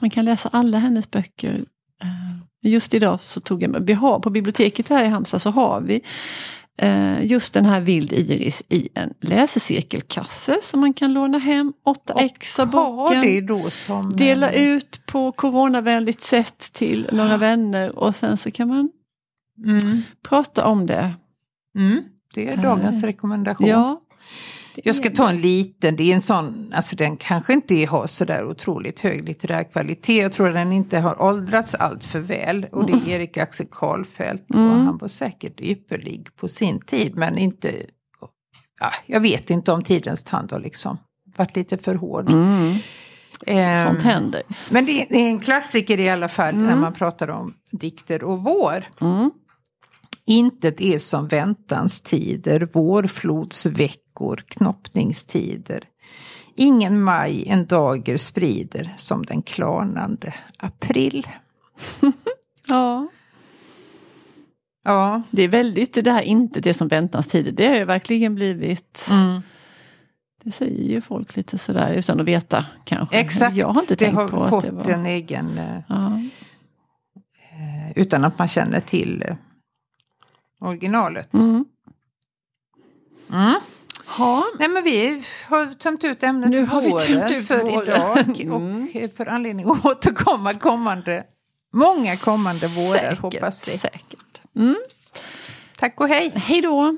man 0.00 0.10
kan 0.10 0.24
läsa 0.24 0.48
alla 0.52 0.78
hennes 0.78 1.10
böcker. 1.10 1.64
Eh, 2.02 2.70
Just 2.70 2.94
idag 2.94 3.20
så 3.20 3.40
tog 3.40 3.62
jag 3.62 3.80
vi 3.80 3.92
har 3.92 4.18
på 4.20 4.30
biblioteket 4.30 4.88
här 4.88 5.04
i 5.04 5.08
Halmstad 5.08 5.42
så 5.42 5.50
har 5.50 5.80
vi 5.80 6.00
eh, 6.78 7.26
just 7.26 7.52
den 7.54 7.64
här 7.66 7.80
Vild 7.80 8.12
Iris 8.12 8.62
i 8.68 8.88
en 8.94 9.14
läsecirkelkasse 9.20 10.58
som 10.62 10.80
man 10.80 10.92
kan 10.94 11.12
låna 11.12 11.38
hem. 11.38 11.72
8 11.84 12.14
ex 12.18 12.58
av 12.58 12.70
boken. 12.70 13.22
det 13.22 13.40
då 13.40 13.70
som... 13.70 14.16
Dela 14.16 14.50
eh, 14.50 14.62
ut 14.62 15.06
på 15.06 15.32
coronavänligt 15.32 16.20
sätt 16.24 16.58
till 16.72 17.08
några 17.12 17.36
vänner 17.36 17.98
och 17.98 18.14
sen 18.14 18.36
så 18.36 18.50
kan 18.50 18.68
man 18.68 18.90
Mm, 19.64 20.02
prata 20.28 20.64
om 20.66 20.86
det. 20.86 21.12
mm, 21.78 22.02
det 22.34 22.48
är 22.48 22.56
dagens 22.56 23.02
rekommendation. 23.04 23.66
Ja. 23.68 24.00
Jag 24.84 24.96
ska 24.96 25.10
ta 25.10 25.28
en 25.30 25.40
liten, 25.40 25.96
det 25.96 26.10
är 26.10 26.14
en 26.14 26.20
sån, 26.20 26.72
alltså 26.76 26.96
den 26.96 27.16
kanske 27.16 27.52
inte 27.52 27.84
har 27.84 28.06
sådär 28.06 28.44
otroligt 28.46 29.00
hög 29.00 29.24
litterär 29.24 29.64
kvalitet. 29.72 30.16
Jag 30.22 30.32
tror 30.32 30.48
att 30.48 30.54
den 30.54 30.72
inte 30.72 30.98
har 30.98 31.22
åldrats 31.22 31.74
allt 31.74 32.04
för 32.06 32.18
väl. 32.20 32.66
Och 32.72 32.86
det 32.86 32.92
är 32.92 33.08
Erik 33.08 33.36
Axel 33.36 33.66
Karlfeldt. 33.70 34.50
Och 34.50 34.56
Mm. 34.60 34.86
han 34.86 34.98
var 34.98 35.08
säkert 35.08 35.60
ypperlig 35.60 36.28
på 36.36 36.48
sin 36.48 36.80
tid 36.80 37.16
men 37.16 37.38
inte... 37.38 37.72
Ja, 38.80 38.90
jag 39.06 39.20
vet 39.20 39.50
inte 39.50 39.72
om 39.72 39.84
tidens 39.84 40.22
tand 40.22 40.52
har 40.52 40.60
liksom 40.60 40.98
varit 41.36 41.56
lite 41.56 41.78
för 41.78 41.94
hård. 41.94 42.30
Mm. 42.30 42.74
Ehm, 43.46 43.86
Sånt 43.86 44.02
händer. 44.02 44.42
Men 44.70 44.84
det 44.84 45.02
är, 45.02 45.06
en 45.14 45.40
klassiker 45.40 46.00
i 46.00 46.08
alla 46.08 46.28
fall 46.28 46.54
när 46.54 46.64
Mm. 46.68 46.80
man 46.80 46.92
pratar 46.92 47.28
om 47.28 47.54
dikter 47.72 48.24
och 48.24 48.42
vår. 48.44 48.84
Mm. 49.00 49.30
Intet 50.30 50.80
är 50.80 50.98
som 50.98 51.28
väntans 51.28 52.00
tider, 52.00 52.68
vårflodsveckor, 52.72 54.36
knoppningstider. 54.46 55.84
Ingen 56.56 57.02
maj 57.02 57.48
en 57.48 57.66
dager 57.66 58.16
sprider 58.16 58.92
som 58.96 59.26
den 59.26 59.42
klarnande 59.42 60.34
april. 60.58 61.26
Ja. 62.68 63.08
Ja. 64.84 65.22
Det 65.30 65.42
är 65.42 65.48
väldigt 65.48 66.04
det 66.04 66.10
här 66.10 66.22
inte 66.22 66.60
det 66.60 66.74
som 66.74 66.88
väntans 66.88 67.28
tider. 67.28 67.52
Det 67.52 67.66
har 67.68 67.76
ju 67.76 67.84
verkligen 67.84 68.34
blivit, 68.34 69.06
Mm. 69.10 69.42
det 70.44 70.52
säger 70.52 70.82
ju 70.94 71.00
folk 71.00 71.36
lite 71.36 71.58
sådär 71.58 71.92
utan 71.92 72.20
att 72.20 72.26
veta 72.26 72.64
kanske. 72.84 73.16
Exakt, 73.16 73.56
Jag 73.56 73.68
har 73.68 73.80
inte 73.80 73.94
det 73.94 74.04
tänkt 74.04 74.14
har 74.16 74.28
på 74.28 74.42
att 74.44 74.50
fått 74.50 74.64
det 74.64 74.70
var... 74.70 74.90
en 74.90 75.06
egen, 75.06 75.58
eh, 75.58 75.80
Ja. 75.88 76.20
utan 77.96 78.24
att 78.24 78.38
man 78.38 78.48
känner 78.48 78.80
till 78.80 79.22
eh, 79.26 79.34
originalet. 80.60 81.34
Mm. 81.34 81.64
Mm. 83.32 83.60
Ja. 84.18 84.44
Nej 84.58 84.68
men 84.68 84.84
vi 84.84 85.22
har 85.48 85.74
tömt 85.74 86.04
ut 86.04 86.22
ämnet 86.22 86.50
Nu 86.50 86.66
har 86.66 86.82
vi 86.82 86.92
tömt 86.92 87.30
ut 87.30 87.46
för 87.46 87.58
våren. 87.62 87.82
idag. 87.82 88.40
Mm. 88.40 89.04
Och 89.04 89.16
för 89.16 89.26
anledning 89.26 89.70
att 89.70 89.86
återkomma 89.86 90.54
kommande, 90.54 91.24
många 91.72 92.16
kommande 92.16 92.66
vårar 92.66 92.98
Säkert, 92.98 93.18
hoppas 93.18 93.68
vi. 93.68 93.78
säkert. 93.78 94.42
Mm. 94.56 94.76
Tack 95.78 96.00
och 96.00 96.08
hej! 96.08 96.32
Hej 96.34 96.60
då! 96.62 96.96